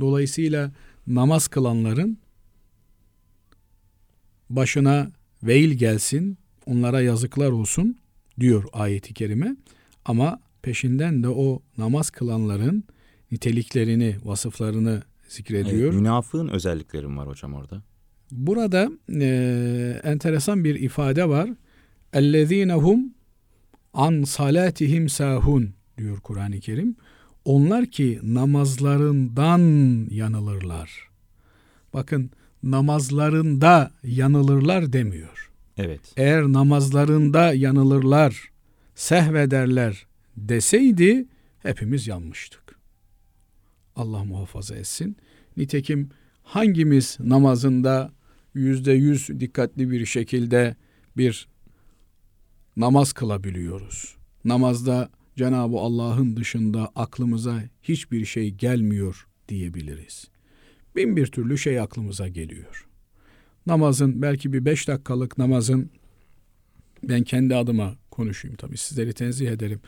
Dolayısıyla 0.00 0.72
namaz 1.06 1.48
kılanların 1.48 2.18
başına 4.50 5.10
veil 5.42 5.70
gelsin, 5.70 6.38
onlara 6.66 7.00
yazıklar 7.00 7.50
olsun 7.50 7.96
diyor 8.40 8.64
ayeti 8.72 9.14
kerime. 9.14 9.56
Ama 10.04 10.40
peşinden 10.62 11.22
de 11.22 11.28
o 11.28 11.62
namaz 11.78 12.10
kılanların 12.10 12.84
niteliklerini, 13.32 14.16
vasıflarını 14.24 15.02
zikrediyor. 15.28 15.92
Evet, 15.92 15.94
münafığın 15.94 16.48
özellikleri 16.48 17.16
var 17.16 17.28
hocam 17.28 17.54
orada? 17.54 17.82
Burada 18.30 18.90
e, 19.20 20.00
enteresan 20.04 20.64
bir 20.64 20.74
ifade 20.74 21.28
var. 21.28 21.50
Ellezinehum 22.12 23.14
an 23.94 24.22
salatihim 24.22 25.08
sahun 25.08 25.74
diyor 25.98 26.20
Kur'an-ı 26.20 26.60
Kerim. 26.60 26.96
Onlar 27.44 27.86
ki 27.86 28.20
namazlarından 28.22 29.60
yanılırlar. 30.10 31.08
Bakın 31.94 32.30
namazlarında 32.62 33.90
yanılırlar 34.02 34.92
demiyor. 34.92 35.50
Evet. 35.76 36.00
Eğer 36.16 36.42
namazlarında 36.42 37.54
yanılırlar, 37.54 38.50
sehvederler 38.94 40.06
deseydi 40.36 41.26
hepimiz 41.62 42.06
yanmıştık. 42.06 42.78
Allah 43.96 44.24
muhafaza 44.24 44.76
etsin. 44.76 45.16
Nitekim 45.56 46.10
hangimiz 46.42 47.16
namazında 47.20 48.12
yüzde 48.56 48.92
yüz 48.92 49.28
dikkatli 49.40 49.90
bir 49.90 50.06
şekilde 50.06 50.76
bir 51.16 51.48
namaz 52.76 53.12
kılabiliyoruz? 53.12 54.16
Namazda 54.44 55.10
Cenab-ı 55.36 55.76
Allah'ın 55.76 56.36
dışında 56.36 56.92
aklımıza 56.94 57.62
hiçbir 57.82 58.24
şey 58.24 58.50
gelmiyor 58.50 59.26
diyebiliriz. 59.48 60.28
Bin 60.96 61.16
bir 61.16 61.26
türlü 61.26 61.58
şey 61.58 61.80
aklımıza 61.80 62.28
geliyor. 62.28 62.86
Namazın 63.66 64.22
belki 64.22 64.52
bir 64.52 64.64
beş 64.64 64.88
dakikalık 64.88 65.38
namazın 65.38 65.90
ben 67.02 67.22
kendi 67.22 67.54
adıma 67.54 67.94
konuşayım 68.10 68.56
tabii 68.56 68.76
sizleri 68.76 69.12
tenzih 69.12 69.50
ederim. 69.50 69.80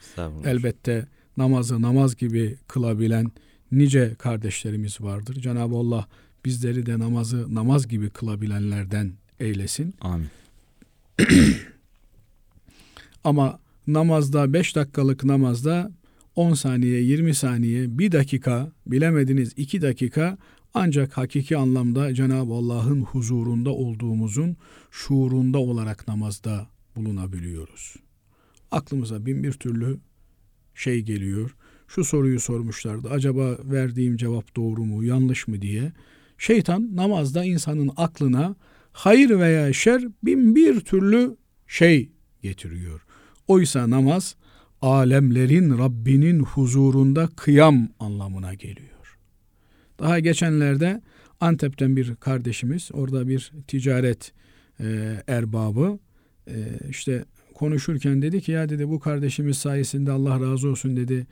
Elbette 0.44 1.07
namazı 1.37 1.83
namaz 1.83 2.16
gibi 2.16 2.59
kılabilen 2.68 3.31
nice 3.72 4.14
kardeşlerimiz 4.18 5.00
vardır. 5.00 5.35
Cenab-ı 5.35 5.76
Allah 5.76 6.09
bizleri 6.44 6.87
de 6.87 6.98
namazı 6.98 7.55
namaz 7.55 7.88
gibi 7.88 8.11
kılabilenlerden 8.11 9.12
eylesin. 9.40 9.94
Amin. 10.01 10.29
Ama 13.24 13.61
namazda 13.87 14.53
5 14.53 14.77
dakikalık 14.77 15.24
namazda 15.24 15.92
10 16.37 16.55
saniye, 16.55 17.01
20 17.01 17.35
saniye, 17.35 17.98
1 17.98 18.12
dakika, 18.12 18.72
bilemediniz 18.87 19.53
2 19.57 19.83
dakika 19.83 20.38
ancak 20.74 21.16
hakiki 21.16 21.57
anlamda 21.57 22.14
Cenab-ı 22.14 22.53
Allah'ın 22.53 23.01
huzurunda 23.01 23.70
olduğumuzun 23.70 24.57
şuurunda 24.90 25.59
olarak 25.59 26.09
namazda 26.09 26.66
bulunabiliyoruz. 26.96 27.96
Aklımıza 28.70 29.27
bin 29.27 29.42
bir 29.42 29.53
türlü 29.53 29.98
şey 30.74 31.03
geliyor. 31.03 31.57
Şu 31.88 32.05
soruyu 32.05 32.40
sormuşlardı. 32.40 33.11
Acaba 33.11 33.59
verdiğim 33.64 34.16
cevap 34.16 34.57
doğru 34.57 34.85
mu, 34.85 35.05
yanlış 35.05 35.48
mı 35.48 35.62
diye. 35.62 35.92
Şeytan 36.38 36.96
namazda 36.96 37.44
insanın 37.44 37.90
aklına 37.96 38.57
hayır 38.92 39.31
veya 39.31 39.72
şer 39.72 40.03
bin 40.22 40.55
bir 40.55 40.81
türlü 40.81 41.37
şey 41.66 42.11
getiriyor. 42.42 43.01
Oysa 43.48 43.90
namaz 43.90 44.37
alemlerin 44.83 45.79
Rabbinin 45.79 46.40
huzurunda 46.40 47.29
kıyam 47.37 47.88
anlamına 48.01 48.55
geliyor. 48.55 49.18
Daha 49.98 50.18
geçenlerde 50.18 51.03
Antep'ten 51.40 51.96
bir 51.96 52.14
kardeşimiz 52.14 52.90
orada 52.92 53.29
bir 53.29 53.53
ticaret 53.66 54.33
e, 54.81 55.16
erbabı 55.27 55.98
e, 56.46 56.55
işte 56.90 57.24
konuşurken 57.55 58.22
dedi 58.22 58.40
ki 58.40 58.53
ya 58.53 58.68
dedi 58.68 58.88
bu 58.88 59.01
kardeşimiz 59.01 59.59
sayesinde 59.59 60.12
Allah 60.12 60.40
razı 60.40 60.68
olsun 60.68 60.96
dedi 60.96 61.27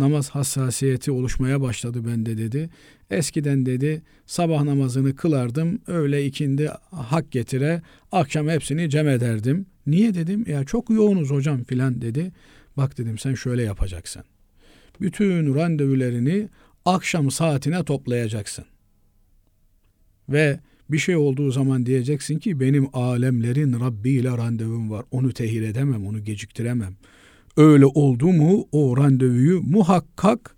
namaz 0.00 0.30
hassasiyeti 0.30 1.10
oluşmaya 1.10 1.60
başladı 1.60 2.06
bende 2.06 2.38
dedi. 2.38 2.70
Eskiden 3.10 3.66
dedi 3.66 4.02
sabah 4.26 4.62
namazını 4.62 5.16
kılardım 5.16 5.80
öğle 5.86 6.26
ikindi 6.26 6.70
hak 6.90 7.30
getire 7.32 7.82
akşam 8.12 8.48
hepsini 8.48 8.90
cem 8.90 9.08
ederdim. 9.08 9.66
Niye 9.86 10.14
dedim 10.14 10.44
ya 10.48 10.64
çok 10.64 10.90
yoğunuz 10.90 11.30
hocam 11.30 11.64
filan 11.64 12.00
dedi. 12.00 12.32
Bak 12.76 12.98
dedim 12.98 13.18
sen 13.18 13.34
şöyle 13.34 13.62
yapacaksın. 13.62 14.22
Bütün 15.00 15.54
randevularını 15.54 16.48
akşam 16.84 17.30
saatine 17.30 17.84
toplayacaksın. 17.84 18.64
Ve 20.28 20.60
bir 20.90 20.98
şey 20.98 21.16
olduğu 21.16 21.50
zaman 21.50 21.86
diyeceksin 21.86 22.38
ki 22.38 22.60
benim 22.60 22.88
alemlerin 22.92 23.80
Rabbi 23.80 24.10
ile 24.10 24.30
randevum 24.30 24.90
var. 24.90 25.04
Onu 25.10 25.32
tehir 25.32 25.62
edemem, 25.62 26.06
onu 26.06 26.24
geciktiremem. 26.24 26.96
Öyle 27.60 27.86
oldu 27.86 28.26
mu 28.26 28.68
o 28.72 28.96
randevuyu 28.96 29.62
muhakkak 29.62 30.56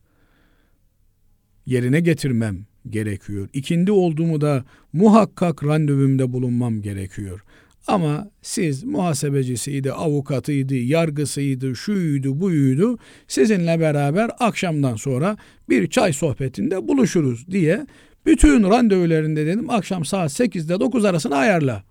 yerine 1.66 2.00
getirmem 2.00 2.66
gerekiyor. 2.90 3.48
İkindi 3.52 3.92
olduğumu 3.92 4.40
da 4.40 4.64
muhakkak 4.92 5.64
randevumda 5.64 6.32
bulunmam 6.32 6.82
gerekiyor. 6.82 7.44
Ama 7.86 8.30
siz 8.42 8.84
muhasebecisiydi, 8.84 9.92
avukatıydı, 9.92 10.74
yargısıydı, 10.74 11.76
şuydu, 11.76 12.40
buydu. 12.40 12.98
Sizinle 13.28 13.80
beraber 13.80 14.30
akşamdan 14.38 14.96
sonra 14.96 15.36
bir 15.68 15.90
çay 15.90 16.12
sohbetinde 16.12 16.88
buluşuruz 16.88 17.46
diye 17.50 17.86
bütün 18.26 18.62
randevularında 18.62 19.40
dedim 19.40 19.70
akşam 19.70 20.04
saat 20.04 20.40
8'de 20.40 20.80
9 20.80 21.04
arasını 21.04 21.36
ayarla. 21.36 21.84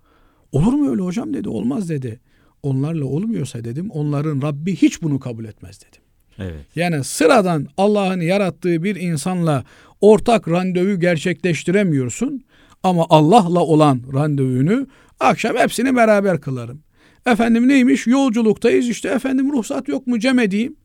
Olur 0.52 0.74
mu 0.74 0.92
öyle 0.92 1.02
hocam 1.02 1.34
dedi. 1.34 1.50
Olmaz 1.50 1.90
dedi. 1.90 2.20
Onlarla 2.64 3.06
olmuyorsa 3.06 3.64
dedim 3.64 3.90
onların 3.90 4.42
Rabbi 4.42 4.76
hiç 4.76 5.02
bunu 5.02 5.20
kabul 5.20 5.46
etmez 5.46 5.80
dedim. 5.82 6.02
Evet. 6.38 6.66
Yani 6.76 7.04
sıradan 7.04 7.68
Allah'ın 7.78 8.22
yarattığı 8.22 8.84
bir 8.84 8.96
insanla 8.96 9.64
ortak 10.02 10.48
randevu 10.48 11.00
gerçekleştiremiyorsun 11.00 12.44
ama 12.84 13.06
Allah'la 13.10 13.60
olan 13.60 14.02
randevunu 14.14 14.88
akşam 15.20 15.58
hepsini 15.58 15.96
beraber 15.96 16.42
kılarım. 16.42 16.84
Efendim 17.26 17.68
neymiş? 17.68 18.08
Yolculuktayız 18.08 18.90
işte 18.90 19.10
efendim 19.10 19.52
ruhsat 19.52 19.88
yok 19.88 20.08
mu 20.08 20.20
cem 20.20 20.40
edeyim. 20.40 20.76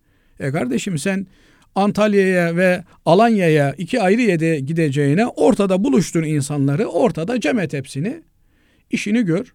E 0.41 0.51
kardeşim 0.51 0.99
sen 0.99 1.27
Antalya'ya 1.75 2.57
ve 2.57 2.85
Alanya'ya 3.05 3.73
iki 3.73 4.01
ayrı 4.01 4.21
yere 4.23 4.61
gideceğine 4.61 5.27
ortada 5.27 5.85
buluştur 5.85 6.23
insanları, 6.23 6.87
ortada 6.87 7.41
cem 7.41 7.59
et 7.59 7.73
hepsini. 7.73 8.23
İşini 8.91 9.23
gör. 9.25 9.55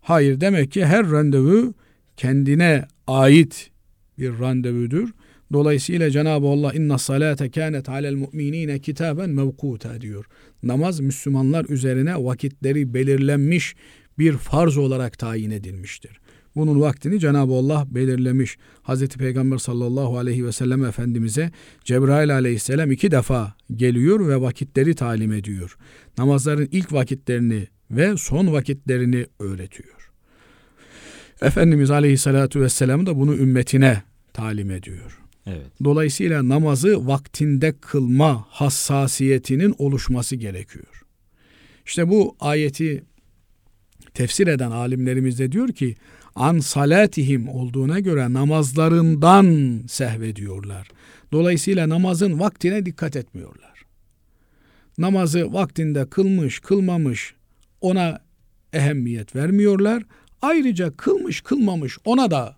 Hayır 0.00 0.40
demek 0.40 0.72
ki 0.72 0.86
her 0.86 1.10
randevu 1.10 1.74
kendine 2.16 2.84
ait 3.06 3.70
bir 4.18 4.38
randevudur. 4.38 5.08
Dolayısıyla 5.52 6.10
Cenab-ı 6.10 6.46
Allah 6.46 6.72
inna 6.72 6.98
salate 6.98 7.50
kânet 7.50 7.88
alel 7.88 8.14
mu'minine 8.14 8.78
kitaben 8.78 9.30
mevkuta 9.30 10.00
diyor. 10.00 10.24
Namaz 10.62 11.00
Müslümanlar 11.00 11.64
üzerine 11.68 12.24
vakitleri 12.24 12.94
belirlenmiş 12.94 13.74
bir 14.18 14.32
farz 14.32 14.76
olarak 14.76 15.18
tayin 15.18 15.50
edilmiştir. 15.50 16.20
Bunun 16.56 16.80
vaktini 16.80 17.20
Cenab-ı 17.20 17.52
Allah 17.52 17.86
belirlemiş. 17.90 18.58
Hazreti 18.82 19.18
Peygamber 19.18 19.58
sallallahu 19.58 20.18
aleyhi 20.18 20.46
ve 20.46 20.52
sellem 20.52 20.84
Efendimiz'e 20.84 21.50
Cebrail 21.84 22.34
aleyhisselam 22.34 22.90
iki 22.90 23.10
defa 23.10 23.54
geliyor 23.76 24.28
ve 24.28 24.40
vakitleri 24.40 24.94
talim 24.94 25.32
ediyor. 25.32 25.76
Namazların 26.18 26.68
ilk 26.72 26.92
vakitlerini 26.92 27.66
ve 27.90 28.16
son 28.16 28.52
vakitlerini 28.52 29.26
öğretiyor. 29.38 30.10
Efendimiz 31.42 31.90
aleyhissalatu 31.90 32.60
vesselam 32.60 33.06
da 33.06 33.16
bunu 33.16 33.36
ümmetine 33.36 34.02
talim 34.32 34.70
ediyor. 34.70 35.18
Evet. 35.46 35.66
Dolayısıyla 35.84 36.48
namazı 36.48 37.06
vaktinde 37.06 37.74
kılma 37.80 38.46
hassasiyetinin 38.48 39.74
oluşması 39.78 40.36
gerekiyor. 40.36 41.02
İşte 41.86 42.08
bu 42.08 42.36
ayeti 42.40 43.04
tefsir 44.14 44.46
eden 44.46 44.70
alimlerimiz 44.70 45.38
de 45.38 45.52
diyor 45.52 45.68
ki 45.68 45.94
an 46.34 46.58
salatihim 46.58 47.48
olduğuna 47.48 48.00
göre 48.00 48.32
namazlarından 48.32 49.80
sehvediyorlar. 49.88 50.88
Dolayısıyla 51.32 51.88
namazın 51.88 52.40
vaktine 52.40 52.86
dikkat 52.86 53.16
etmiyorlar. 53.16 53.84
Namazı 54.98 55.52
vaktinde 55.52 56.10
kılmış, 56.10 56.60
kılmamış 56.60 57.34
ona 57.80 58.20
ehemmiyet 58.72 59.36
vermiyorlar. 59.36 60.02
Ayrıca 60.42 60.96
kılmış, 60.96 61.40
kılmamış 61.40 61.98
ona 62.04 62.30
da 62.30 62.56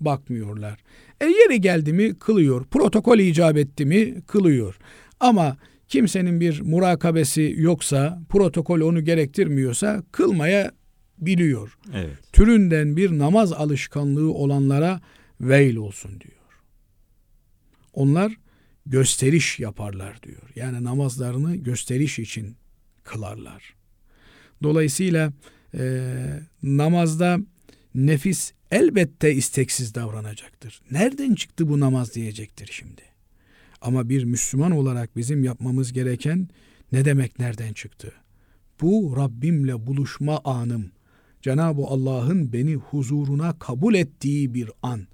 bakmıyorlar. 0.00 0.78
E 1.20 1.26
yeri 1.26 1.60
geldi 1.60 1.92
mi 1.92 2.18
kılıyor. 2.18 2.64
Protokol 2.64 3.18
icap 3.18 3.56
etti 3.56 3.86
mi 3.86 4.22
kılıyor. 4.26 4.78
Ama 5.20 5.56
kimsenin 5.88 6.40
bir 6.40 6.60
murakabesi 6.60 7.54
yoksa, 7.56 8.22
protokol 8.28 8.80
onu 8.80 9.04
gerektirmiyorsa 9.04 10.02
kılmaya 10.12 10.72
biliyor. 11.18 11.78
Evet. 11.94 12.18
Türünden 12.32 12.96
bir 12.96 13.18
namaz 13.18 13.52
alışkanlığı 13.52 14.32
olanlara 14.32 15.00
veil 15.40 15.76
olsun 15.76 16.20
diyor. 16.20 16.34
Onlar 17.92 18.32
gösteriş 18.86 19.60
yaparlar 19.60 20.22
diyor. 20.22 20.42
Yani 20.56 20.84
namazlarını 20.84 21.56
gösteriş 21.56 22.18
için 22.18 22.56
kılarlar. 23.04 23.74
Dolayısıyla 24.62 25.32
e, 25.74 26.04
namazda 26.62 27.38
nefis 27.94 28.52
elbette 28.70 29.34
isteksiz 29.34 29.94
davranacaktır. 29.94 30.80
Nereden 30.90 31.34
çıktı 31.34 31.68
bu 31.68 31.80
namaz 31.80 32.14
diyecektir 32.14 32.68
şimdi. 32.72 33.02
Ama 33.80 34.08
bir 34.08 34.24
Müslüman 34.24 34.70
olarak 34.70 35.16
bizim 35.16 35.44
yapmamız 35.44 35.92
gereken 35.92 36.48
ne 36.92 37.04
demek 37.04 37.38
nereden 37.38 37.72
çıktı? 37.72 38.12
Bu 38.80 39.14
Rabbimle 39.16 39.86
buluşma 39.86 40.40
anım. 40.44 40.90
Cenab-ı 41.42 41.82
Allah'ın 41.82 42.52
beni 42.52 42.74
huzuruna 42.74 43.58
kabul 43.58 43.94
ettiği 43.94 44.54
bir 44.54 44.70
an. 44.82 45.06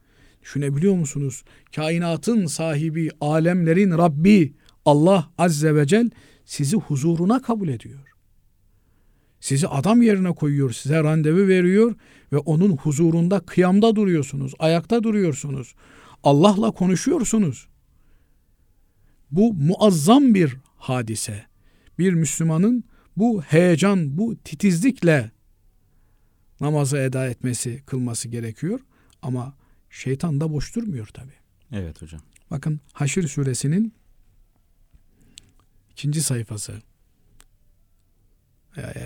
Düşünebiliyor 0.42 0.94
musunuz? 0.94 1.44
Kainatın 1.76 2.46
sahibi, 2.46 3.10
alemlerin 3.20 3.90
Rabbi 3.90 4.54
Allah 4.84 5.30
Azze 5.38 5.74
ve 5.74 5.86
Cel 5.86 6.10
sizi 6.44 6.76
huzuruna 6.76 7.42
kabul 7.42 7.68
ediyor. 7.68 8.05
Sizi 9.46 9.68
adam 9.68 10.02
yerine 10.02 10.32
koyuyor, 10.32 10.72
size 10.72 11.02
randevu 11.02 11.48
veriyor 11.48 11.94
ve 12.32 12.38
onun 12.38 12.76
huzurunda 12.76 13.40
kıyamda 13.40 13.96
duruyorsunuz, 13.96 14.52
ayakta 14.58 15.02
duruyorsunuz. 15.02 15.74
Allah'la 16.22 16.70
konuşuyorsunuz. 16.70 17.68
Bu 19.30 19.54
muazzam 19.54 20.34
bir 20.34 20.56
hadise. 20.76 21.46
Bir 21.98 22.12
Müslümanın 22.12 22.84
bu 23.16 23.42
heyecan, 23.42 24.18
bu 24.18 24.36
titizlikle 24.36 25.30
namazı 26.60 26.96
eda 26.96 27.26
etmesi, 27.26 27.82
kılması 27.86 28.28
gerekiyor. 28.28 28.80
Ama 29.22 29.54
şeytan 29.90 30.40
da 30.40 30.52
boş 30.52 30.74
durmuyor 30.74 31.06
tabi. 31.06 31.32
Evet 31.72 32.02
hocam. 32.02 32.20
Bakın 32.50 32.80
Haşr 32.92 33.22
suresinin 33.22 33.94
ikinci 35.90 36.22
sayfası, 36.22 36.82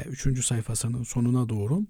üçüncü 0.06 0.42
sayfasının 0.42 1.02
sonuna 1.02 1.48
doğru 1.48 1.87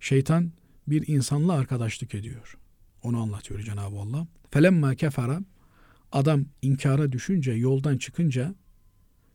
şeytan 0.00 0.52
bir 0.86 1.08
insanla 1.08 1.52
arkadaşlık 1.52 2.14
ediyor. 2.14 2.58
Onu 3.02 3.22
anlatıyor 3.22 3.60
Cenab-ı 3.60 3.96
Allah. 3.96 4.26
Felemma 4.50 4.94
kefara 4.94 5.40
adam 6.12 6.44
inkara 6.62 7.12
düşünce, 7.12 7.52
yoldan 7.52 7.98
çıkınca 7.98 8.54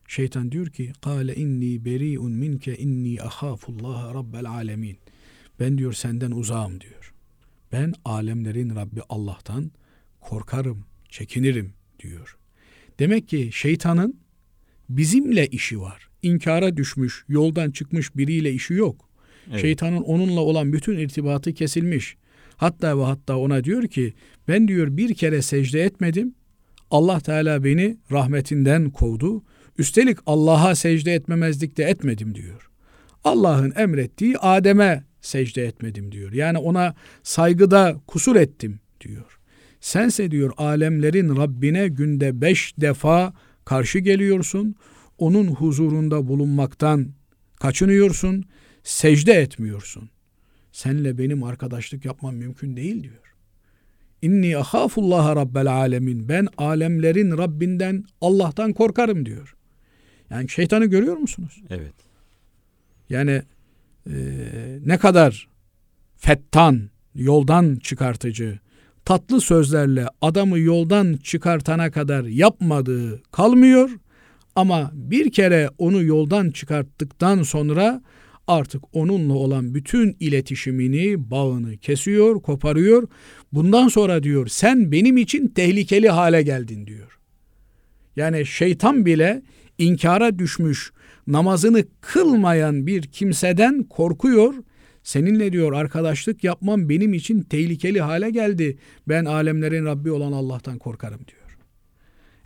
şeytan 0.08 0.52
diyor 0.52 0.66
ki 0.66 0.92
kâle 1.02 1.34
inni 1.34 1.84
beri'un 1.84 2.32
minke 2.32 2.78
inni 2.78 3.22
ahafullah 3.22 4.14
rabbel 4.14 4.48
alemin. 4.50 4.98
Ben 5.60 5.78
diyor 5.78 5.92
senden 5.92 6.30
uzağım 6.30 6.80
diyor. 6.80 7.14
Ben 7.72 7.94
alemlerin 8.04 8.76
Rabbi 8.76 9.00
Allah'tan 9.08 9.70
korkarım, 10.20 10.86
çekinirim 11.08 11.74
diyor. 12.00 12.38
Demek 12.98 13.28
ki 13.28 13.50
şeytanın 13.52 14.20
bizimle 14.88 15.46
işi 15.46 15.80
var. 15.80 16.08
İnkara 16.24 16.76
düşmüş, 16.76 17.24
yoldan 17.28 17.70
çıkmış 17.70 18.16
biriyle 18.16 18.52
işi 18.52 18.74
yok. 18.74 19.08
Evet. 19.50 19.60
Şeytanın 19.60 20.02
onunla 20.02 20.40
olan 20.40 20.72
bütün 20.72 20.98
irtibatı 20.98 21.54
kesilmiş. 21.54 22.16
Hatta 22.56 22.98
ve 22.98 23.02
hatta 23.02 23.36
ona 23.36 23.64
diyor 23.64 23.86
ki 23.86 24.14
ben 24.48 24.68
diyor 24.68 24.96
bir 24.96 25.14
kere 25.14 25.42
secde 25.42 25.82
etmedim. 25.82 26.34
Allah 26.90 27.20
Teala 27.20 27.64
beni 27.64 27.96
rahmetinden 28.12 28.90
kovdu. 28.90 29.42
Üstelik 29.78 30.18
Allah'a 30.26 30.74
secde 30.74 31.14
etmemezlik 31.14 31.76
de 31.76 31.84
etmedim 31.84 32.34
diyor. 32.34 32.70
Allah'ın 33.24 33.72
emrettiği 33.76 34.38
Adem'e 34.38 35.04
secde 35.20 35.64
etmedim 35.66 36.12
diyor. 36.12 36.32
Yani 36.32 36.58
ona 36.58 36.94
saygıda 37.22 38.00
kusur 38.06 38.36
ettim 38.36 38.80
diyor. 39.00 39.38
Sense 39.80 40.30
diyor 40.30 40.52
alemlerin 40.56 41.36
Rabbine 41.36 41.88
günde 41.88 42.40
beş 42.40 42.74
defa 42.78 43.32
karşı 43.64 43.98
geliyorsun. 43.98 44.74
Onun 45.18 45.46
huzurunda 45.46 46.28
bulunmaktan 46.28 47.08
kaçınıyorsun. 47.60 48.44
Secde 48.82 49.32
etmiyorsun. 49.32 50.10
Senle 50.72 51.18
benim 51.18 51.42
arkadaşlık 51.42 52.04
yapmam 52.04 52.34
mümkün 52.34 52.76
değil 52.76 53.02
diyor. 53.02 53.34
İnni 54.22 54.56
ahafullaha 54.56 55.36
rabbel 55.36 55.66
alemin. 55.72 56.28
Ben 56.28 56.48
alemlerin 56.58 57.38
Rabbinden 57.38 58.04
Allah'tan 58.20 58.72
korkarım 58.72 59.26
diyor. 59.26 59.56
Yani 60.30 60.48
şeytanı 60.48 60.86
görüyor 60.86 61.16
musunuz? 61.16 61.62
Evet. 61.70 61.94
Yani 63.10 63.42
e, 64.06 64.14
ne 64.86 64.98
kadar 64.98 65.48
fettan, 66.16 66.90
yoldan 67.14 67.76
çıkartıcı, 67.76 68.58
tatlı 69.04 69.40
sözlerle 69.40 70.06
adamı 70.20 70.58
yoldan 70.58 71.16
çıkartana 71.22 71.90
kadar 71.90 72.24
yapmadığı 72.24 73.22
kalmıyor 73.22 73.90
ama 74.56 74.90
bir 74.94 75.32
kere 75.32 75.70
onu 75.78 76.02
yoldan 76.02 76.50
çıkarttıktan 76.50 77.42
sonra 77.42 78.02
artık 78.46 78.82
onunla 78.92 79.34
olan 79.34 79.74
bütün 79.74 80.16
iletişimini, 80.20 81.30
bağını 81.30 81.76
kesiyor, 81.76 82.42
koparıyor. 82.42 83.08
Bundan 83.52 83.88
sonra 83.88 84.22
diyor 84.22 84.46
sen 84.46 84.92
benim 84.92 85.16
için 85.16 85.48
tehlikeli 85.48 86.08
hale 86.08 86.42
geldin 86.42 86.86
diyor. 86.86 87.18
Yani 88.16 88.46
şeytan 88.46 89.06
bile 89.06 89.42
inkara 89.78 90.38
düşmüş, 90.38 90.92
namazını 91.26 91.84
kılmayan 92.00 92.86
bir 92.86 93.02
kimseden 93.02 93.82
korkuyor. 93.82 94.54
Seninle 95.02 95.52
diyor 95.52 95.72
arkadaşlık 95.72 96.44
yapmam 96.44 96.88
benim 96.88 97.14
için 97.14 97.42
tehlikeli 97.42 98.00
hale 98.00 98.30
geldi. 98.30 98.78
Ben 99.08 99.24
alemlerin 99.24 99.84
Rabbi 99.84 100.10
olan 100.10 100.32
Allah'tan 100.32 100.78
korkarım 100.78 101.20
diyor. 101.26 101.43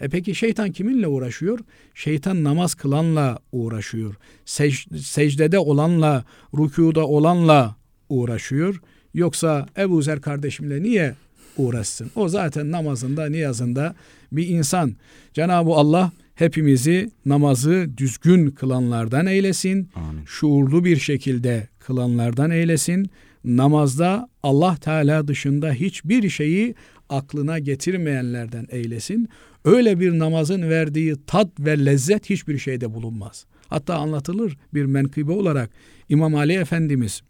E 0.00 0.08
peki 0.08 0.34
şeytan 0.34 0.72
kiminle 0.72 1.06
uğraşıyor? 1.06 1.58
Şeytan 1.94 2.44
namaz 2.44 2.74
kılanla 2.74 3.38
uğraşıyor. 3.52 4.14
Sec 4.44 4.76
secdede 5.02 5.58
olanla, 5.58 6.24
rükuda 6.54 7.06
olanla 7.06 7.76
uğraşıyor. 8.08 8.80
Yoksa 9.14 9.66
Ebu 9.78 10.02
Zer 10.02 10.20
kardeşimle 10.20 10.82
niye 10.82 11.14
uğraşsın? 11.56 12.10
O 12.14 12.28
zaten 12.28 12.70
namazında, 12.70 13.28
niyazında 13.28 13.94
bir 14.32 14.48
insan. 14.48 14.96
Cenab-ı 15.32 15.70
Allah 15.70 16.12
hepimizi 16.34 17.10
namazı 17.26 17.90
düzgün 17.96 18.50
kılanlardan 18.50 19.26
eylesin. 19.26 19.90
Amin. 19.94 20.24
Şuurlu 20.26 20.84
bir 20.84 20.96
şekilde 20.96 21.68
kılanlardan 21.78 22.50
eylesin. 22.50 23.10
Namazda 23.44 24.28
Allah 24.42 24.76
Teala 24.76 25.28
dışında 25.28 25.72
hiçbir 25.72 26.30
şeyi 26.30 26.74
aklına 27.08 27.58
getirmeyenlerden 27.58 28.66
eylesin. 28.70 29.28
Öyle 29.68 30.00
bir 30.00 30.18
namazın 30.18 30.62
verdiği 30.62 31.14
tat 31.26 31.48
ve 31.60 31.84
lezzet 31.84 32.30
hiçbir 32.30 32.58
şeyde 32.58 32.94
bulunmaz. 32.94 33.46
Hatta 33.68 33.94
anlatılır 33.94 34.56
bir 34.74 34.84
menkıbe 34.84 35.32
olarak 35.32 35.70
İmam 36.08 36.34
Ali 36.34 36.52
Efendimiz 36.52 37.22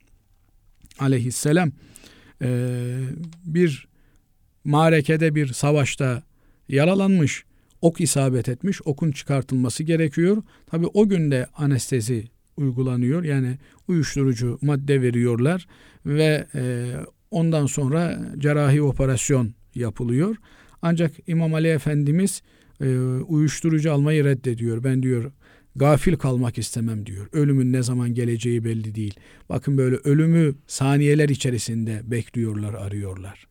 aleyhisselam 0.98 1.72
bir 3.44 3.88
marekede 4.64 5.34
bir 5.34 5.46
savaşta 5.46 6.22
yaralanmış 6.68 7.44
ok 7.80 8.00
isabet 8.00 8.48
etmiş, 8.48 8.80
okun 8.84 9.10
çıkartılması 9.10 9.82
gerekiyor. 9.82 10.42
Tabi 10.66 10.86
o 10.86 11.08
günde 11.08 11.46
anestezi 11.56 12.24
uygulanıyor. 12.56 13.24
Yani 13.24 13.58
uyuşturucu 13.88 14.58
madde 14.62 15.02
veriyorlar 15.02 15.66
ve 16.06 16.46
ondan 17.30 17.66
sonra 17.66 18.20
cerrahi 18.38 18.82
operasyon 18.82 19.54
yapılıyor. 19.74 20.36
Ancak 20.82 21.12
İmam 21.26 21.54
Ali 21.54 21.68
Efendimiz 21.68 22.42
e, 22.80 22.98
uyuşturucu 23.28 23.92
almayı 23.92 24.24
reddediyor. 24.24 24.84
Ben 24.84 25.02
diyor 25.02 25.32
gafil 25.76 26.16
kalmak 26.16 26.58
istemem 26.58 27.06
diyor. 27.06 27.28
Ölümün 27.32 27.72
ne 27.72 27.82
zaman 27.82 28.14
geleceği 28.14 28.64
belli 28.64 28.94
değil. 28.94 29.14
Bakın 29.48 29.78
böyle 29.78 29.96
ölümü 29.96 30.54
saniyeler 30.66 31.28
içerisinde 31.28 32.00
bekliyorlar, 32.04 32.74
arıyorlar. 32.74 33.46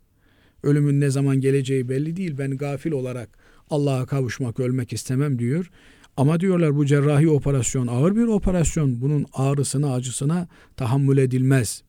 Ölümün 0.64 1.02
ne 1.02 1.10
zaman 1.10 1.42
geleceği 1.42 1.90
belli 1.90 2.16
değil. 2.16 2.36
Ben 2.38 2.58
gafil 2.58 2.92
olarak 2.92 3.30
Allah'a 3.70 4.06
kavuşmak, 4.06 4.60
ölmek 4.60 4.94
istemem 4.94 5.40
diyor. 5.40 5.72
Ama 6.18 6.40
diyorlar 6.40 6.76
bu 6.76 6.86
cerrahi 6.86 7.30
operasyon 7.30 7.88
ağır 7.88 8.16
bir 8.16 8.28
operasyon. 8.28 9.02
Bunun 9.02 9.26
ağrısına, 9.34 9.94
acısına 9.94 10.48
tahammül 10.76 11.18
edilmez. 11.18 11.84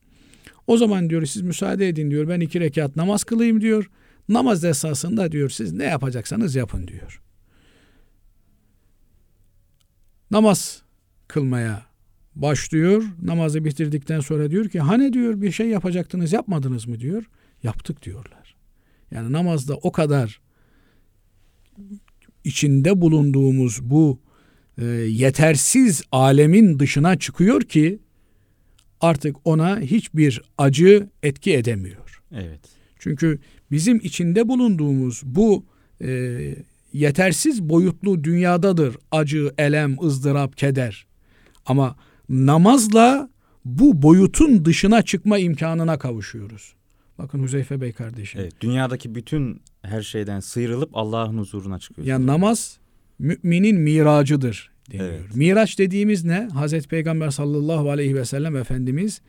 O 0.66 0.76
zaman 0.76 1.11
diyor 1.11 1.24
siz 1.24 1.43
müsaade 1.43 1.89
edin 1.89 2.11
diyor. 2.11 2.28
Ben 2.28 2.41
iki 2.41 2.61
rekat 2.61 2.97
namaz 2.97 3.24
kılayım 3.24 3.61
diyor. 3.61 3.91
Namaz 4.28 4.64
esasında 4.64 5.32
diyor 5.32 5.50
siz 5.50 5.72
ne 5.72 5.84
yapacaksanız 5.84 6.54
yapın 6.54 6.88
diyor. 6.88 7.22
Namaz 10.30 10.82
kılmaya 11.28 11.86
başlıyor. 12.34 13.02
Namazı 13.22 13.64
bitirdikten 13.64 14.20
sonra 14.20 14.50
diyor 14.50 14.68
ki 14.68 14.80
hani 14.80 15.12
diyor 15.12 15.40
bir 15.40 15.52
şey 15.52 15.68
yapacaktınız 15.68 16.32
yapmadınız 16.32 16.86
mı 16.86 17.00
diyor. 17.00 17.30
Yaptık 17.62 18.02
diyorlar. 18.02 18.56
Yani 19.10 19.32
namazda 19.32 19.76
o 19.76 19.92
kadar 19.92 20.40
içinde 22.44 23.00
bulunduğumuz 23.00 23.82
bu 23.82 24.20
e, 24.78 24.84
yetersiz 24.84 26.02
alemin 26.12 26.78
dışına 26.78 27.18
çıkıyor 27.18 27.60
ki 27.62 27.98
artık 29.00 29.36
ona 29.44 29.80
hiçbir 29.80 30.42
acı 30.58 31.08
etki 31.22 31.54
edemiyor. 31.54 32.22
Evet. 32.32 32.60
Çünkü 32.98 33.38
bizim 33.70 33.96
içinde 34.02 34.48
bulunduğumuz 34.48 35.22
bu 35.24 35.64
e, 36.04 36.38
yetersiz 36.92 37.62
boyutlu 37.68 38.24
dünyadadır 38.24 38.96
acı, 39.10 39.52
elem, 39.58 39.96
ızdırap, 40.02 40.56
keder. 40.56 41.06
Ama 41.66 41.96
namazla 42.28 43.30
bu 43.64 44.02
boyutun 44.02 44.64
dışına 44.64 45.02
çıkma 45.02 45.38
imkanına 45.38 45.98
kavuşuyoruz. 45.98 46.74
Bakın 47.18 47.42
Huzeyfe 47.42 47.80
Bey 47.80 47.92
kardeşim. 47.92 48.40
Evet, 48.40 48.52
dünyadaki 48.60 49.14
bütün 49.14 49.60
her 49.82 50.02
şeyden 50.02 50.40
sıyrılıp 50.40 50.90
Allah'ın 50.92 51.38
huzuruna 51.38 51.78
çıkıyoruz. 51.78 52.08
Yani 52.08 52.26
namaz 52.26 52.78
müminin 53.18 53.80
miracıdır 53.80 54.70
deniyor. 54.90 55.08
Evet. 55.08 55.36
Miraç 55.36 55.78
dediğimiz 55.78 56.24
ne? 56.24 56.48
Hazreti 56.52 56.88
Peygamber 56.88 57.30
sallallahu 57.30 57.90
aleyhi 57.90 58.14
ve 58.14 58.24
sellem 58.24 58.56
Efendimiz 58.56 59.20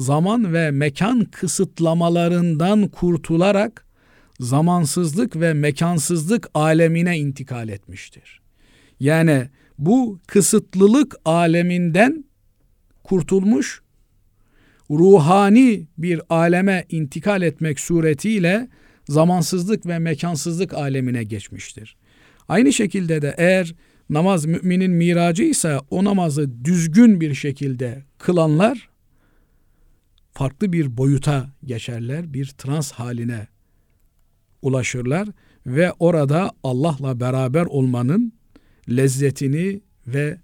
zaman 0.00 0.52
ve 0.52 0.70
mekan 0.70 1.24
kısıtlamalarından 1.24 2.88
kurtularak 2.88 3.86
zamansızlık 4.40 5.36
ve 5.36 5.54
mekansızlık 5.54 6.50
alemine 6.54 7.18
intikal 7.18 7.68
etmiştir. 7.68 8.40
Yani 9.00 9.48
bu 9.78 10.20
kısıtlılık 10.26 11.16
aleminden 11.24 12.24
kurtulmuş, 13.04 13.82
ruhani 14.90 15.86
bir 15.98 16.20
aleme 16.30 16.84
intikal 16.90 17.42
etmek 17.42 17.80
suretiyle 17.80 18.68
zamansızlık 19.08 19.86
ve 19.86 19.98
mekansızlık 19.98 20.74
alemine 20.74 21.24
geçmiştir. 21.24 21.96
Aynı 22.48 22.72
şekilde 22.72 23.22
de 23.22 23.34
eğer 23.38 23.74
namaz 24.10 24.46
müminin 24.46 24.90
miracıysa 24.90 25.80
o 25.90 26.04
namazı 26.04 26.64
düzgün 26.64 27.20
bir 27.20 27.34
şekilde 27.34 28.04
kılanlar 28.18 28.89
farklı 30.40 30.72
bir 30.72 30.96
boyuta 30.96 31.50
geçerler, 31.64 32.34
bir 32.34 32.46
trans 32.46 32.92
haline 32.92 33.46
ulaşırlar 34.62 35.28
ve 35.66 35.92
orada 35.92 36.52
Allah'la 36.62 37.20
beraber 37.20 37.66
olmanın 37.66 38.32
lezzetini 38.90 39.80
ve 40.06 40.40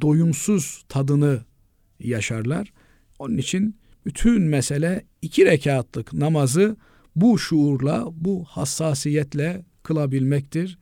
doyumsuz 0.00 0.84
tadını 0.88 1.44
yaşarlar. 2.00 2.72
Onun 3.18 3.36
için 3.36 3.76
bütün 4.06 4.42
mesele 4.42 5.04
iki 5.22 5.46
rekatlık 5.46 6.12
namazı 6.12 6.76
bu 7.16 7.38
şuurla, 7.38 8.06
bu 8.12 8.44
hassasiyetle 8.44 9.64
kılabilmektir. 9.82 10.78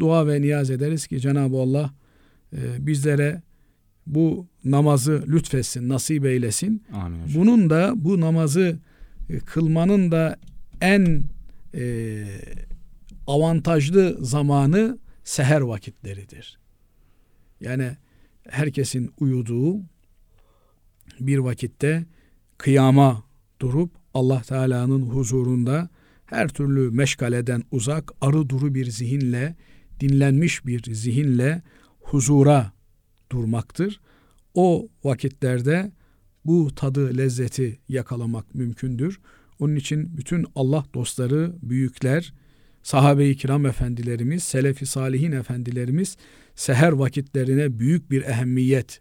Dua 0.00 0.26
ve 0.26 0.40
niyaz 0.40 0.70
ederiz 0.70 1.06
ki 1.06 1.20
Cenab-ı 1.20 1.56
Allah 1.56 1.94
e, 2.52 2.86
bizlere 2.86 3.42
bu 4.06 4.46
namazı 4.64 5.24
lütfetsin, 5.28 5.88
nasip 5.88 6.24
eylesin. 6.24 6.82
Amin 6.92 7.22
hocam. 7.22 7.42
Bunun 7.42 7.70
da 7.70 7.92
bu 7.96 8.20
namazı 8.20 8.78
e, 9.28 9.38
kılmanın 9.38 10.12
da 10.12 10.36
en 10.80 11.22
e, 11.74 12.24
avantajlı 13.26 14.16
zamanı 14.20 14.98
seher 15.24 15.60
vakitleridir. 15.60 16.58
Yani 17.60 17.96
herkesin 18.48 19.10
uyuduğu 19.20 19.76
bir 21.20 21.38
vakitte 21.38 22.04
kıyama 22.58 23.24
durup 23.60 23.90
Allah 24.14 24.42
Teala'nın 24.42 25.02
huzurunda 25.02 25.88
her 26.26 26.48
türlü 26.48 26.90
meşgaleden 26.90 27.62
uzak, 27.70 28.12
arı 28.20 28.48
duru 28.48 28.74
bir 28.74 28.90
zihinle, 28.90 29.56
dinlenmiş 30.00 30.66
bir 30.66 30.94
zihinle 30.94 31.62
huzura 32.00 32.72
durmaktır. 33.32 34.00
O 34.54 34.88
vakitlerde 35.04 35.92
bu 36.44 36.74
tadı, 36.74 37.18
lezzeti 37.18 37.78
yakalamak 37.88 38.54
mümkündür. 38.54 39.20
Onun 39.58 39.76
için 39.76 40.16
bütün 40.16 40.46
Allah 40.54 40.84
dostları, 40.94 41.52
büyükler, 41.62 42.32
sahabe-i 42.82 43.36
kiram 43.36 43.66
efendilerimiz, 43.66 44.42
selefi 44.42 44.86
salihin 44.86 45.32
efendilerimiz 45.32 46.16
seher 46.54 46.92
vakitlerine 46.92 47.78
büyük 47.78 48.10
bir 48.10 48.22
ehemmiyet 48.22 49.00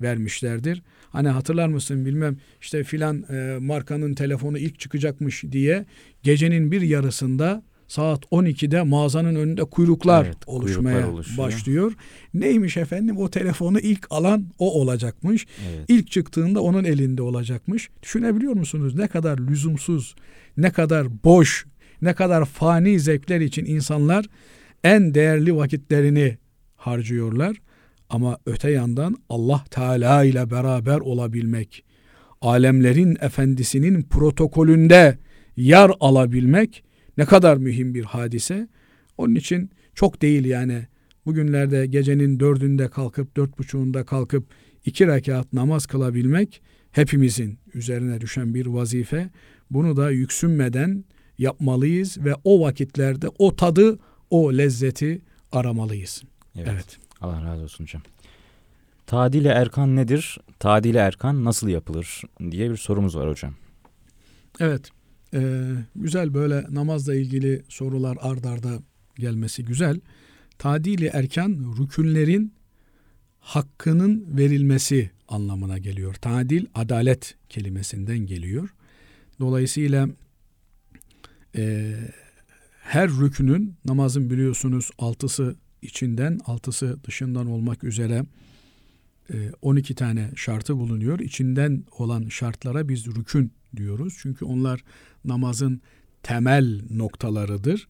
vermişlerdir. 0.00 0.82
Hani 1.10 1.28
hatırlar 1.28 1.68
mısın 1.68 2.06
bilmem 2.06 2.36
işte 2.60 2.84
filan 2.84 3.24
e, 3.30 3.58
markanın 3.60 4.14
telefonu 4.14 4.58
ilk 4.58 4.80
çıkacakmış 4.80 5.44
diye 5.52 5.86
gecenin 6.22 6.72
bir 6.72 6.82
yarısında 6.82 7.62
saat 7.88 8.24
12'de 8.24 8.82
mağazanın 8.82 9.34
önünde 9.34 9.64
kuyruklar 9.64 10.24
Evet, 10.26 10.36
oluşmaya 10.46 10.92
kuyruklar 10.92 11.12
oluşuyor. 11.12 11.38
başlıyor. 11.48 11.92
Neymiş 12.34 12.76
efendim 12.76 13.16
o 13.18 13.28
telefonu 13.30 13.80
ilk 13.80 14.06
alan 14.10 14.46
o 14.58 14.80
olacakmış. 14.80 15.46
Evet. 15.70 15.84
İlk 15.88 16.10
çıktığında 16.10 16.60
onun 16.62 16.84
elinde 16.84 17.22
olacakmış. 17.22 17.88
Düşünebiliyor 18.02 18.52
musunuz 18.52 18.94
ne 18.94 19.08
kadar 19.08 19.38
lüzumsuz, 19.38 20.14
ne 20.56 20.70
kadar 20.70 21.06
boş, 21.24 21.66
ne 22.02 22.14
kadar 22.14 22.44
fani 22.44 23.00
zevkler 23.00 23.40
için 23.40 23.64
insanlar 23.64 24.26
en 24.84 25.14
değerli 25.14 25.56
vakitlerini 25.56 26.38
harcıyorlar. 26.76 27.56
Ama 28.10 28.38
öte 28.46 28.70
yandan 28.70 29.16
Allah 29.28 29.64
Teala 29.70 30.24
ile 30.24 30.50
beraber 30.50 30.98
olabilmek, 31.00 31.84
alemlerin 32.40 33.16
efendisinin 33.20 34.02
protokolünde 34.02 35.18
yer 35.56 35.90
alabilmek 36.00 36.84
ne 37.16 37.24
kadar 37.24 37.56
mühim 37.56 37.94
bir 37.94 38.04
hadise. 38.04 38.68
Onun 39.18 39.34
için 39.34 39.70
çok 39.94 40.22
değil 40.22 40.44
yani 40.44 40.86
bugünlerde 41.26 41.86
gecenin 41.86 42.40
dördünde 42.40 42.88
kalkıp 42.88 43.36
dört 43.36 43.58
buçuğunda 43.58 44.04
kalkıp 44.04 44.44
iki 44.84 45.06
rekat 45.06 45.52
namaz 45.52 45.86
kılabilmek 45.86 46.62
hepimizin 46.90 47.58
üzerine 47.74 48.20
düşen 48.20 48.54
bir 48.54 48.66
vazife. 48.66 49.30
Bunu 49.70 49.96
da 49.96 50.10
yüksünmeden 50.10 51.04
yapmalıyız 51.38 52.18
ve 52.18 52.34
o 52.44 52.60
vakitlerde 52.60 53.26
o 53.38 53.56
tadı, 53.56 53.98
o 54.30 54.52
lezzeti 54.52 55.22
aramalıyız. 55.52 56.22
Evet. 56.56 56.68
evet. 56.72 56.98
Allah 57.20 57.44
razı 57.44 57.62
olsun 57.62 57.84
hocam. 57.84 58.02
Tadile 59.06 59.48
erkan 59.48 59.96
nedir? 59.96 60.38
Tadile 60.58 60.98
erkan 60.98 61.44
nasıl 61.44 61.68
yapılır 61.68 62.22
diye 62.50 62.70
bir 62.70 62.76
sorumuz 62.76 63.16
var 63.16 63.28
hocam. 63.28 63.54
Evet. 64.60 64.90
Ee, 65.36 65.72
güzel 65.96 66.34
böyle 66.34 66.64
namazla 66.70 67.14
ilgili 67.14 67.62
sorular 67.68 68.18
ard 68.20 68.44
arda 68.44 68.82
gelmesi 69.18 69.64
güzel. 69.64 70.00
Tadili 70.58 71.06
erken 71.06 71.76
rükünlerin 71.78 72.52
hakkının 73.40 74.36
verilmesi 74.36 75.10
anlamına 75.28 75.78
geliyor. 75.78 76.14
Tadil 76.14 76.66
adalet 76.74 77.34
kelimesinden 77.48 78.18
geliyor. 78.18 78.74
Dolayısıyla 79.40 80.08
e, 81.56 81.94
her 82.82 83.10
rükünün 83.10 83.74
namazın 83.84 84.30
biliyorsunuz 84.30 84.90
altısı 84.98 85.56
içinden 85.82 86.40
altısı 86.46 87.04
dışından 87.04 87.46
olmak 87.46 87.84
üzere 87.84 88.24
12 89.62 89.94
tane 89.94 90.30
şartı 90.36 90.76
bulunuyor. 90.76 91.18
İçinden 91.18 91.84
olan 91.98 92.28
şartlara 92.28 92.88
biz 92.88 93.06
rükün 93.06 93.52
diyoruz. 93.76 94.18
Çünkü 94.22 94.44
onlar 94.44 94.84
namazın 95.24 95.80
temel 96.22 96.80
noktalarıdır. 96.90 97.88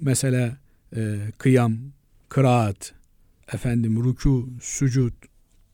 Mesela 0.00 0.56
e, 0.96 1.18
kıyam, 1.38 1.78
kıraat, 2.28 2.94
efendim 3.52 3.96
rükû, 3.96 4.60
sücud, 4.60 5.12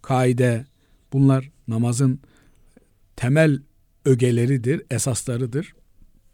kaide 0.03 0.67
bunlar 1.13 1.51
namazın 1.69 2.21
temel 3.17 3.59
ögeleridir, 4.05 4.83
esaslarıdır. 4.91 5.75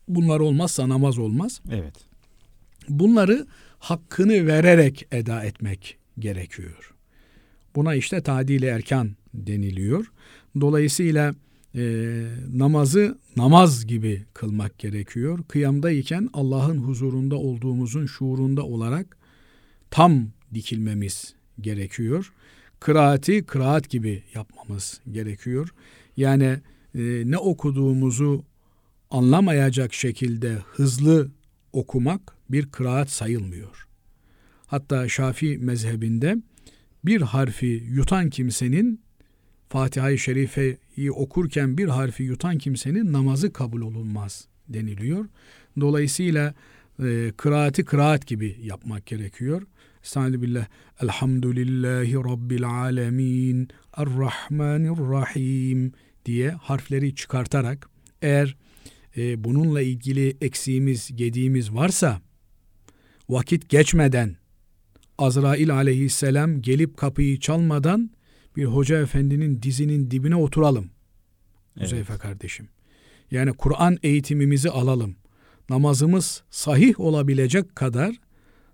Bunlar 0.09 0.41
olmazsa 0.41 0.89
namaz 0.89 1.19
olmaz. 1.19 1.61
Evet. 1.71 1.95
Bunları 2.89 3.47
hakkını 3.79 4.47
vererek 4.47 5.07
eda 5.13 5.45
etmek 5.45 5.99
gerekiyor. 6.19 6.92
Buna 7.77 7.95
işte 7.95 8.21
tadil 8.21 8.63
erkan 8.63 9.11
deniliyor. 9.35 10.13
Dolayısıyla 10.61 11.35
e, 11.75 11.83
namazı 12.55 13.19
namaz 13.37 13.87
gibi 13.87 14.23
kılmak 14.35 14.79
gerekiyor. 14.79 15.39
Kıyamdayken 15.49 16.29
Allah'ın 16.33 16.79
huzurunda 16.79 17.37
olduğumuzun 17.37 18.07
şuurunda 18.07 18.63
olarak 18.67 19.17
tam 19.91 20.29
dikilmemiz 20.55 21.35
gerekiyor. 21.61 22.33
Kıraati 22.81 23.45
kıraat 23.45 23.91
gibi 23.91 24.23
yapmamız 24.35 25.01
gerekiyor. 25.11 25.75
Yani 26.17 26.59
e, 26.95 27.23
ne 27.25 27.39
okuduğumuzu 27.39 28.45
anlamayacak 29.11 29.95
şekilde 29.95 30.59
hızlı 30.73 31.31
okumak 31.73 32.37
bir 32.51 32.67
kıraat 32.67 33.11
sayılmıyor. 33.11 33.87
Hatta 34.67 35.09
Şafii 35.09 35.59
mezhebinde 35.59 36.37
bir 37.05 37.21
harfi 37.21 37.67
yutan 37.67 38.31
kimsenin 38.31 39.01
Fatiha-i 39.69 40.19
Şerife'yi 40.19 41.13
okurken 41.13 41.79
bir 41.79 41.89
harfi 41.89 42.23
yutan 42.23 42.59
kimsenin 42.59 43.13
namazı 43.13 43.53
kabul 43.53 43.81
olunmaz 43.81 44.49
deniliyor. 44.69 45.29
Dolayısıyla 45.81 46.55
e, 47.03 47.33
kıraati 47.37 47.85
kıraat 47.85 48.27
gibi 48.27 48.57
yapmak 48.63 49.07
gerekiyor. 49.07 49.63
Estağfirullah. 50.05 50.67
Elhamdülillahi 51.03 52.15
Rabbil 52.15 52.65
alemin. 52.69 53.69
Errahmanirrahim 53.97 55.93
diye 56.27 56.51
harfleri 56.51 57.15
çıkartarak 57.15 57.89
eğer 58.23 58.57
e, 59.17 59.45
bununla 59.45 59.81
ilgili 59.81 60.37
eksiğimiz, 60.41 61.17
gediğimiz 61.17 61.75
varsa 61.75 62.21
vakit 63.29 63.69
geçmeden 63.69 64.37
Azrail 65.23 65.75
aleyhisselam 65.75 66.63
gelip 66.63 66.97
kapıyı 66.97 67.41
çalmadan 67.41 68.11
bir 68.57 68.65
hoca 68.65 69.03
efendinin 69.03 69.63
dizinin 69.63 70.11
dibine 70.11 70.37
oturalım. 70.37 70.91
Evet. 71.81 72.07
Kardeşim. 72.19 72.69
Yani 73.31 73.53
Kur'an 73.53 73.99
eğitimimizi 74.03 74.71
alalım. 74.71 75.17
Namazımız 75.71 76.43
sahih 76.51 77.01
olabilecek 77.01 77.77
kadar 77.77 78.17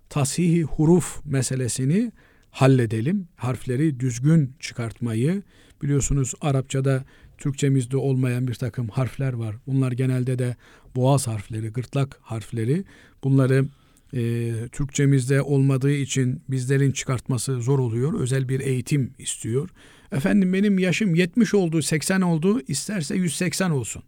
tasihi 0.09 0.63
huruf 0.63 1.25
meselesini 1.25 2.11
halledelim. 2.51 3.27
Harfleri 3.35 3.99
düzgün 3.99 4.53
çıkartmayı 4.59 5.43
biliyorsunuz 5.81 6.33
Arapçada 6.41 7.03
Türkçemizde 7.37 7.97
olmayan 7.97 8.47
bir 8.47 8.55
takım 8.55 8.87
harfler 8.89 9.33
var. 9.33 9.55
Bunlar 9.67 9.91
genelde 9.91 10.39
de 10.39 10.55
boğaz 10.95 11.27
harfleri, 11.27 11.69
gırtlak 11.69 12.19
harfleri. 12.21 12.83
Bunları 13.23 13.65
e, 14.13 14.51
Türkçemizde 14.71 15.41
olmadığı 15.41 15.91
için 15.91 16.43
bizlerin 16.49 16.91
çıkartması 16.91 17.61
zor 17.61 17.79
oluyor. 17.79 18.19
Özel 18.19 18.49
bir 18.49 18.59
eğitim 18.59 19.13
istiyor. 19.19 19.69
Efendim 20.11 20.53
benim 20.53 20.79
yaşım 20.79 21.15
70 21.15 21.53
oldu, 21.53 21.81
80 21.81 22.21
oldu, 22.21 22.61
isterse 22.67 23.15
180 23.15 23.71
olsun. 23.71 24.03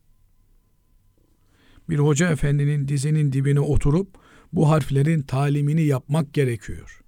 Bir 1.90 2.00
hoca 2.00 2.32
efendinin 2.32 2.88
dizinin 2.88 3.34
dibine 3.34 3.60
oturup 3.60 4.08
bu 4.54 4.70
harflerin 4.70 5.22
talimini 5.22 5.84
yapmak 5.84 6.34
gerekiyor. 6.34 7.02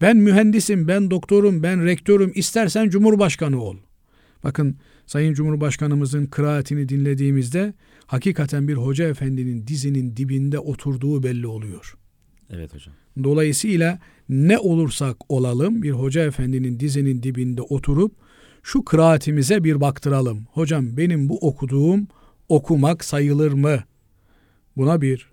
Ben 0.00 0.16
mühendisim, 0.16 0.88
ben 0.88 1.10
doktorum, 1.10 1.62
ben 1.62 1.84
rektörüm, 1.84 2.32
istersen 2.34 2.88
cumhurbaşkanı 2.88 3.62
ol. 3.62 3.76
Bakın 4.44 4.76
Sayın 5.06 5.34
Cumhurbaşkanımızın 5.34 6.26
kıraatini 6.26 6.88
dinlediğimizde 6.88 7.74
hakikaten 8.06 8.68
bir 8.68 8.74
hoca 8.74 9.08
efendinin 9.08 9.66
dizinin 9.66 10.16
dibinde 10.16 10.58
oturduğu 10.58 11.22
belli 11.22 11.46
oluyor. 11.46 11.98
Evet 12.50 12.74
hocam. 12.74 12.94
Dolayısıyla 13.24 13.98
ne 14.28 14.58
olursak 14.58 15.16
olalım 15.28 15.82
bir 15.82 15.90
hoca 15.90 16.24
efendinin 16.24 16.80
dizinin 16.80 17.22
dibinde 17.22 17.62
oturup 17.62 18.12
şu 18.62 18.84
kıraatimize 18.84 19.64
bir 19.64 19.80
baktıralım. 19.80 20.46
Hocam 20.52 20.96
benim 20.96 21.28
bu 21.28 21.38
okuduğum 21.38 22.08
okumak 22.48 23.04
sayılır 23.04 23.52
mı? 23.52 23.84
Buna 24.76 25.00
bir 25.00 25.28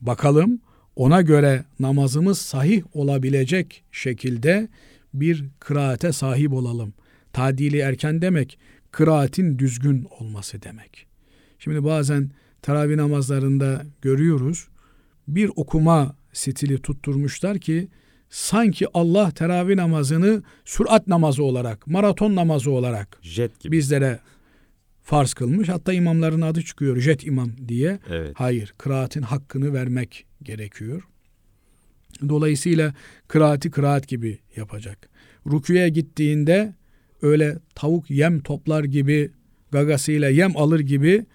bakalım. 0.00 0.60
Ona 0.96 1.22
göre 1.22 1.64
namazımız 1.80 2.38
sahih 2.38 2.96
olabilecek 2.96 3.84
şekilde 3.92 4.68
bir 5.14 5.44
kıraate 5.58 6.12
sahip 6.12 6.52
olalım. 6.52 6.94
Tadili 7.32 7.78
erken 7.78 8.22
demek 8.22 8.58
kıraatin 8.90 9.58
düzgün 9.58 10.06
olması 10.20 10.62
demek. 10.62 11.06
Şimdi 11.58 11.84
bazen 11.84 12.30
teravih 12.62 12.96
namazlarında 12.96 13.82
görüyoruz 14.02 14.68
bir 15.28 15.50
okuma 15.56 16.16
stili 16.32 16.82
tutturmuşlar 16.82 17.58
ki 17.58 17.88
sanki 18.30 18.86
Allah 18.94 19.30
teravih 19.30 19.74
namazını 19.74 20.42
sürat 20.64 21.06
namazı 21.06 21.44
olarak, 21.44 21.86
maraton 21.86 22.36
namazı 22.36 22.70
olarak 22.70 23.18
jet 23.22 23.60
gibi 23.60 23.76
bizlere 23.76 24.20
farz 25.02 25.34
kılmış. 25.34 25.68
Hatta 25.68 25.92
imamların 25.92 26.40
adı 26.40 26.62
çıkıyor 26.62 27.00
jet 27.00 27.26
imam 27.26 27.50
diye. 27.68 27.98
Evet. 28.10 28.32
Hayır, 28.34 28.74
kıraatin 28.78 29.22
hakkını 29.22 29.74
vermek 29.74 30.26
gerekiyor. 30.42 31.02
Dolayısıyla 32.28 32.94
kıraati 33.28 33.70
kıraat 33.70 34.08
gibi 34.08 34.38
yapacak. 34.56 35.08
Rüküye 35.46 35.88
gittiğinde 35.88 36.74
öyle 37.22 37.58
tavuk 37.74 38.10
yem 38.10 38.40
toplar 38.40 38.84
gibi 38.84 39.30
gagasıyla 39.72 40.28
yem 40.28 40.56
alır 40.56 40.80
gibi 40.80 41.26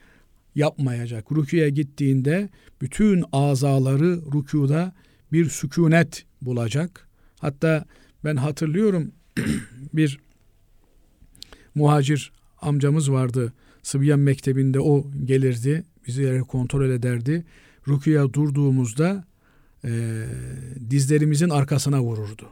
yapmayacak. 0.56 1.32
Rüküye 1.32 1.70
gittiğinde 1.70 2.49
bütün 2.82 3.24
azaları 3.32 4.22
rükuda 4.34 4.93
bir 5.32 5.49
sükunet 5.49 6.26
bulacak. 6.41 7.08
Hatta 7.39 7.86
ben 8.24 8.36
hatırlıyorum 8.36 9.12
bir 9.93 10.20
muhacir 11.76 12.32
amcamız 12.62 13.12
vardı. 13.12 13.54
Sıbyan 13.84 14.20
Mektebi'nde 14.20 14.80
o 14.80 15.12
gelirdi. 15.26 15.84
Bizi 16.08 16.41
kontrol 16.47 16.89
ederdi. 16.89 17.45
Rüküye 17.88 18.34
durduğumuzda 18.34 19.26
e, 19.86 20.24
dizlerimizin 20.89 21.49
arkasına 21.49 22.01
vururdu. 22.04 22.49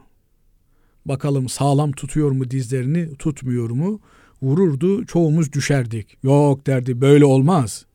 Bakalım 1.06 1.48
sağlam 1.48 1.92
tutuyor 1.92 2.30
mu 2.30 2.50
dizlerini, 2.50 3.16
tutmuyor 3.16 3.70
mu? 3.70 4.00
Vururdu, 4.42 5.06
çoğumuz 5.06 5.52
düşerdik. 5.52 6.16
Yok 6.22 6.66
derdi, 6.66 7.00
böyle 7.00 7.24
olmaz. 7.24 7.86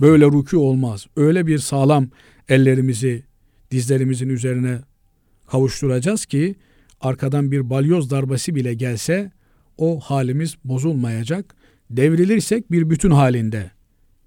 Böyle 0.00 0.24
rükû 0.24 0.56
olmaz. 0.56 1.06
Öyle 1.16 1.46
bir 1.46 1.58
sağlam 1.58 2.08
ellerimizi 2.48 3.22
dizlerimizin 3.70 4.28
üzerine 4.28 4.78
kavuşturacağız 5.46 6.26
ki 6.26 6.54
arkadan 7.00 7.52
bir 7.52 7.70
balyoz 7.70 8.10
darbesi 8.10 8.54
bile 8.54 8.74
gelse 8.74 9.32
o 9.78 10.00
halimiz 10.00 10.56
bozulmayacak. 10.64 11.54
Devrilirsek 11.90 12.70
bir 12.70 12.90
bütün 12.90 13.10
halinde 13.10 13.70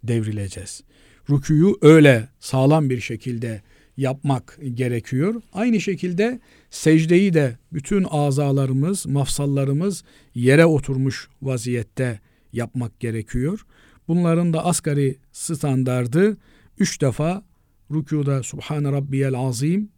devrileceğiz. 0.04 0.84
Rüküyü 1.30 1.74
öyle 1.82 2.28
sağlam 2.40 2.90
bir 2.90 3.00
şekilde 3.00 3.62
yapmak 3.98 4.60
gerekiyor. 4.74 5.42
Aynı 5.54 5.82
şekilde 5.82 6.40
secdeyi 6.70 7.34
de 7.34 7.58
bütün 7.74 8.06
azalarımız, 8.10 9.06
mafsallarımız 9.06 10.04
yere 10.36 10.66
oturmuş 10.66 11.30
vaziyette 11.42 12.20
yapmak 12.54 13.00
gerekiyor. 13.00 13.66
Bunların 14.08 14.54
da 14.54 14.66
asgari 14.66 15.18
standardı 15.32 16.38
üç 16.80 17.02
defa 17.02 17.44
rükuda 17.92 18.44
Subhane 18.44 18.92
Rabbiyel 18.92 19.36
Azim, 19.36 19.90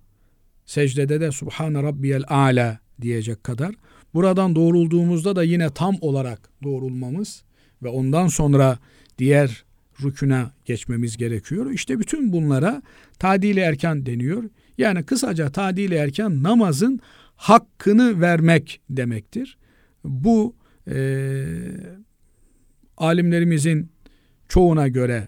secdede 0.66 1.22
de 1.22 1.32
Subhane 1.32 1.84
Rabbiyel 1.84 2.24
A'la 2.28 2.80
diyecek 3.01 3.43
kadar. 3.43 3.76
Buradan 4.14 4.55
doğrulduğumuzda 4.55 5.36
da 5.36 5.43
yine 5.43 5.70
tam 5.70 5.97
olarak 6.01 6.49
doğrulmamız 6.64 7.43
ve 7.84 7.88
ondan 7.88 8.28
sonra 8.28 8.80
diğer 9.18 9.64
rüküne 10.03 10.45
geçmemiz 10.66 11.18
gerekiyor. 11.18 11.72
İşte 11.72 11.99
bütün 11.99 12.34
bunlara 12.34 12.82
tadili 13.20 13.60
erken 13.60 14.05
deniyor. 14.05 14.43
Yani 14.78 15.03
kısaca 15.03 15.49
tadili 15.51 15.95
erken 15.95 16.43
namazın 16.43 16.99
hakkını 17.36 18.22
vermek 18.22 18.82
demektir. 18.89 19.57
Bu 20.03 20.55
e, 20.88 21.45
alimlerimizin 22.97 23.89
çoğuna 24.49 24.87
göre 24.87 25.27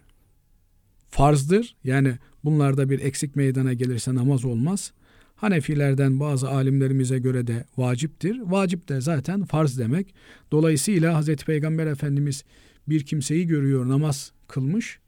farzdır. 1.09 1.76
Yani 1.84 2.17
bunlarda 2.43 2.89
bir 2.89 2.99
eksik 2.99 3.36
meydana 3.36 3.74
gelirse 3.74 4.15
namaz 4.15 4.45
olmaz. 4.45 4.93
Hanefilerden 5.36 6.19
bazı 6.19 6.49
alimlerimize 6.49 7.19
göre 7.19 7.47
de 7.47 7.65
vaciptir. 7.78 8.39
Vacip 8.39 8.89
de 8.89 9.01
zaten 9.01 9.45
farz 9.45 9.80
demek. 9.80 10.13
Dolayısıyla 10.51 11.15
Hazreti 11.15 11.45
Peygamber 11.45 11.88
Efendimiz 11.88 12.43
bir 12.88 13.05
kimseyi 13.05 13.47
görüyor 13.47 13.89
namaz 13.89 14.32
kılmış, 14.47 14.99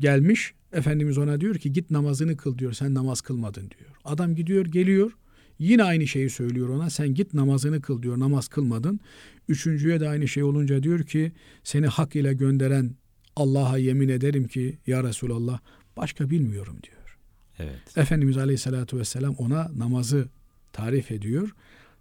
gelmiş. 0.00 0.54
Efendimiz 0.72 1.18
ona 1.18 1.40
diyor 1.40 1.54
ki 1.54 1.72
git 1.72 1.90
namazını 1.90 2.36
kıl 2.36 2.58
diyor. 2.58 2.72
Sen 2.72 2.94
namaz 2.94 3.20
kılmadın 3.20 3.70
diyor. 3.70 3.90
Adam 4.04 4.34
gidiyor 4.34 4.66
geliyor. 4.66 5.12
Yine 5.58 5.82
aynı 5.84 6.06
şeyi 6.06 6.30
söylüyor 6.30 6.68
ona. 6.68 6.90
Sen 6.90 7.14
git 7.14 7.34
namazını 7.34 7.80
kıl 7.80 8.02
diyor. 8.02 8.18
Namaz 8.18 8.48
kılmadın. 8.48 9.00
Üçüncüye 9.48 10.00
de 10.00 10.08
aynı 10.08 10.28
şey 10.28 10.42
olunca 10.42 10.82
diyor 10.82 11.02
ki 11.02 11.32
seni 11.64 11.86
hak 11.86 12.16
ile 12.16 12.32
gönderen 12.34 12.90
Allah'a 13.38 13.78
yemin 13.78 14.08
ederim 14.08 14.48
ki 14.48 14.78
ya 14.86 15.04
Resulallah 15.04 15.58
başka 15.96 16.30
bilmiyorum 16.30 16.78
diyor. 16.82 17.18
Evet. 17.58 17.96
Efendimiz 17.96 18.36
Aleyhisselatü 18.36 18.98
Vesselam 18.98 19.34
ona 19.34 19.70
namazı 19.76 20.28
tarif 20.72 21.10
ediyor. 21.10 21.54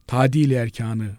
Tadil 0.07 0.51
erkanı 0.51 1.17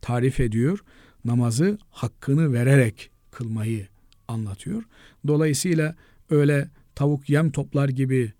tarif 0.00 0.40
ediyor. 0.40 0.84
Namazı 1.24 1.78
hakkını 1.90 2.52
vererek 2.52 3.10
kılmayı 3.30 3.88
anlatıyor. 4.28 4.82
Dolayısıyla 5.26 5.96
öyle 6.30 6.68
tavuk 6.94 7.30
yem 7.30 7.50
toplar 7.50 7.88
gibi 7.88 8.32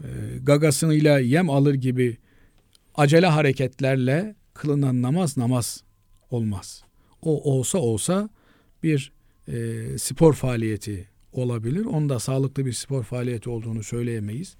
e, 0.00 0.08
gagasıyla 0.42 1.18
yem 1.18 1.50
alır 1.50 1.74
gibi 1.74 2.16
acele 2.94 3.26
hareketlerle 3.26 4.34
kılınan 4.54 5.02
namaz 5.02 5.36
namaz 5.36 5.82
olmaz. 6.30 6.84
O 7.22 7.52
olsa 7.52 7.78
olsa 7.78 8.28
bir 8.82 9.12
e, 9.48 9.84
spor 9.98 10.34
faaliyeti 10.34 11.08
olabilir. 11.32 11.84
Onda 11.84 12.18
sağlıklı 12.18 12.66
bir 12.66 12.72
spor 12.72 13.02
faaliyeti 13.02 13.50
olduğunu 13.50 13.82
söyleyemeyiz. 13.82 14.56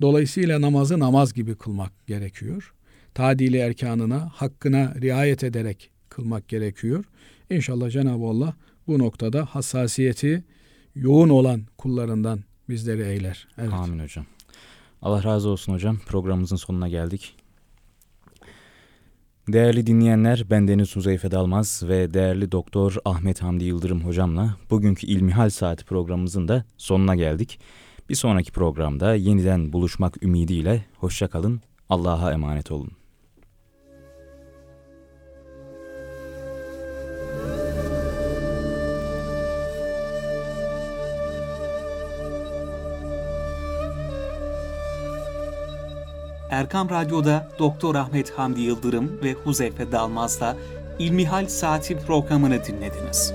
Dolayısıyla 0.00 0.60
namazı 0.60 0.98
namaz 0.98 1.34
gibi 1.34 1.54
kılmak 1.54 2.06
gerekiyor. 2.06 2.74
Tadili 3.14 3.56
erkanına, 3.56 4.30
hakkına 4.34 4.94
riayet 5.00 5.44
ederek 5.44 5.90
kılmak 6.08 6.48
gerekiyor. 6.48 7.04
İnşallah 7.50 7.90
Cenab-ı 7.90 8.24
Allah 8.24 8.54
bu 8.86 8.98
noktada 8.98 9.44
hassasiyeti 9.44 10.44
yoğun 10.94 11.28
olan 11.28 11.62
kullarından 11.78 12.44
bizleri 12.68 13.02
eyler. 13.02 13.48
Evet. 13.58 13.72
Amin 13.72 13.98
hocam. 13.98 14.26
Allah 15.02 15.24
razı 15.24 15.48
olsun 15.48 15.72
hocam. 15.72 15.98
Programımızın 16.06 16.56
sonuna 16.56 16.88
geldik. 16.88 17.36
Değerli 19.48 19.86
dinleyenler, 19.86 20.44
ben 20.50 20.68
Deniz 20.68 20.96
Huzeyfe 20.96 21.30
Dalmaz 21.30 21.82
ve 21.88 22.14
değerli 22.14 22.52
doktor 22.52 22.96
Ahmet 23.04 23.42
Hamdi 23.42 23.64
Yıldırım 23.64 24.04
hocamla 24.04 24.56
bugünkü 24.70 25.06
İlmihal 25.06 25.50
Saati 25.50 25.84
programımızın 25.84 26.48
da 26.48 26.64
sonuna 26.76 27.14
geldik. 27.14 27.60
Bir 28.08 28.14
sonraki 28.14 28.52
programda 28.52 29.14
yeniden 29.14 29.72
buluşmak 29.72 30.22
ümidiyle 30.22 30.84
hoşçakalın, 30.98 31.60
Allah'a 31.88 32.32
emanet 32.32 32.70
olun. 32.70 32.90
Erkam 46.54 46.90
Radyo'da 46.90 47.48
Doktor 47.58 47.94
Ahmet 47.94 48.30
Hamdi 48.30 48.60
Yıldırım 48.60 49.20
ve 49.22 49.32
Huzeyfe 49.32 49.92
Dalmaz'la 49.92 50.56
İlmihal 50.98 51.46
Saati 51.46 51.98
programını 51.98 52.64
dinlediniz. 52.64 53.34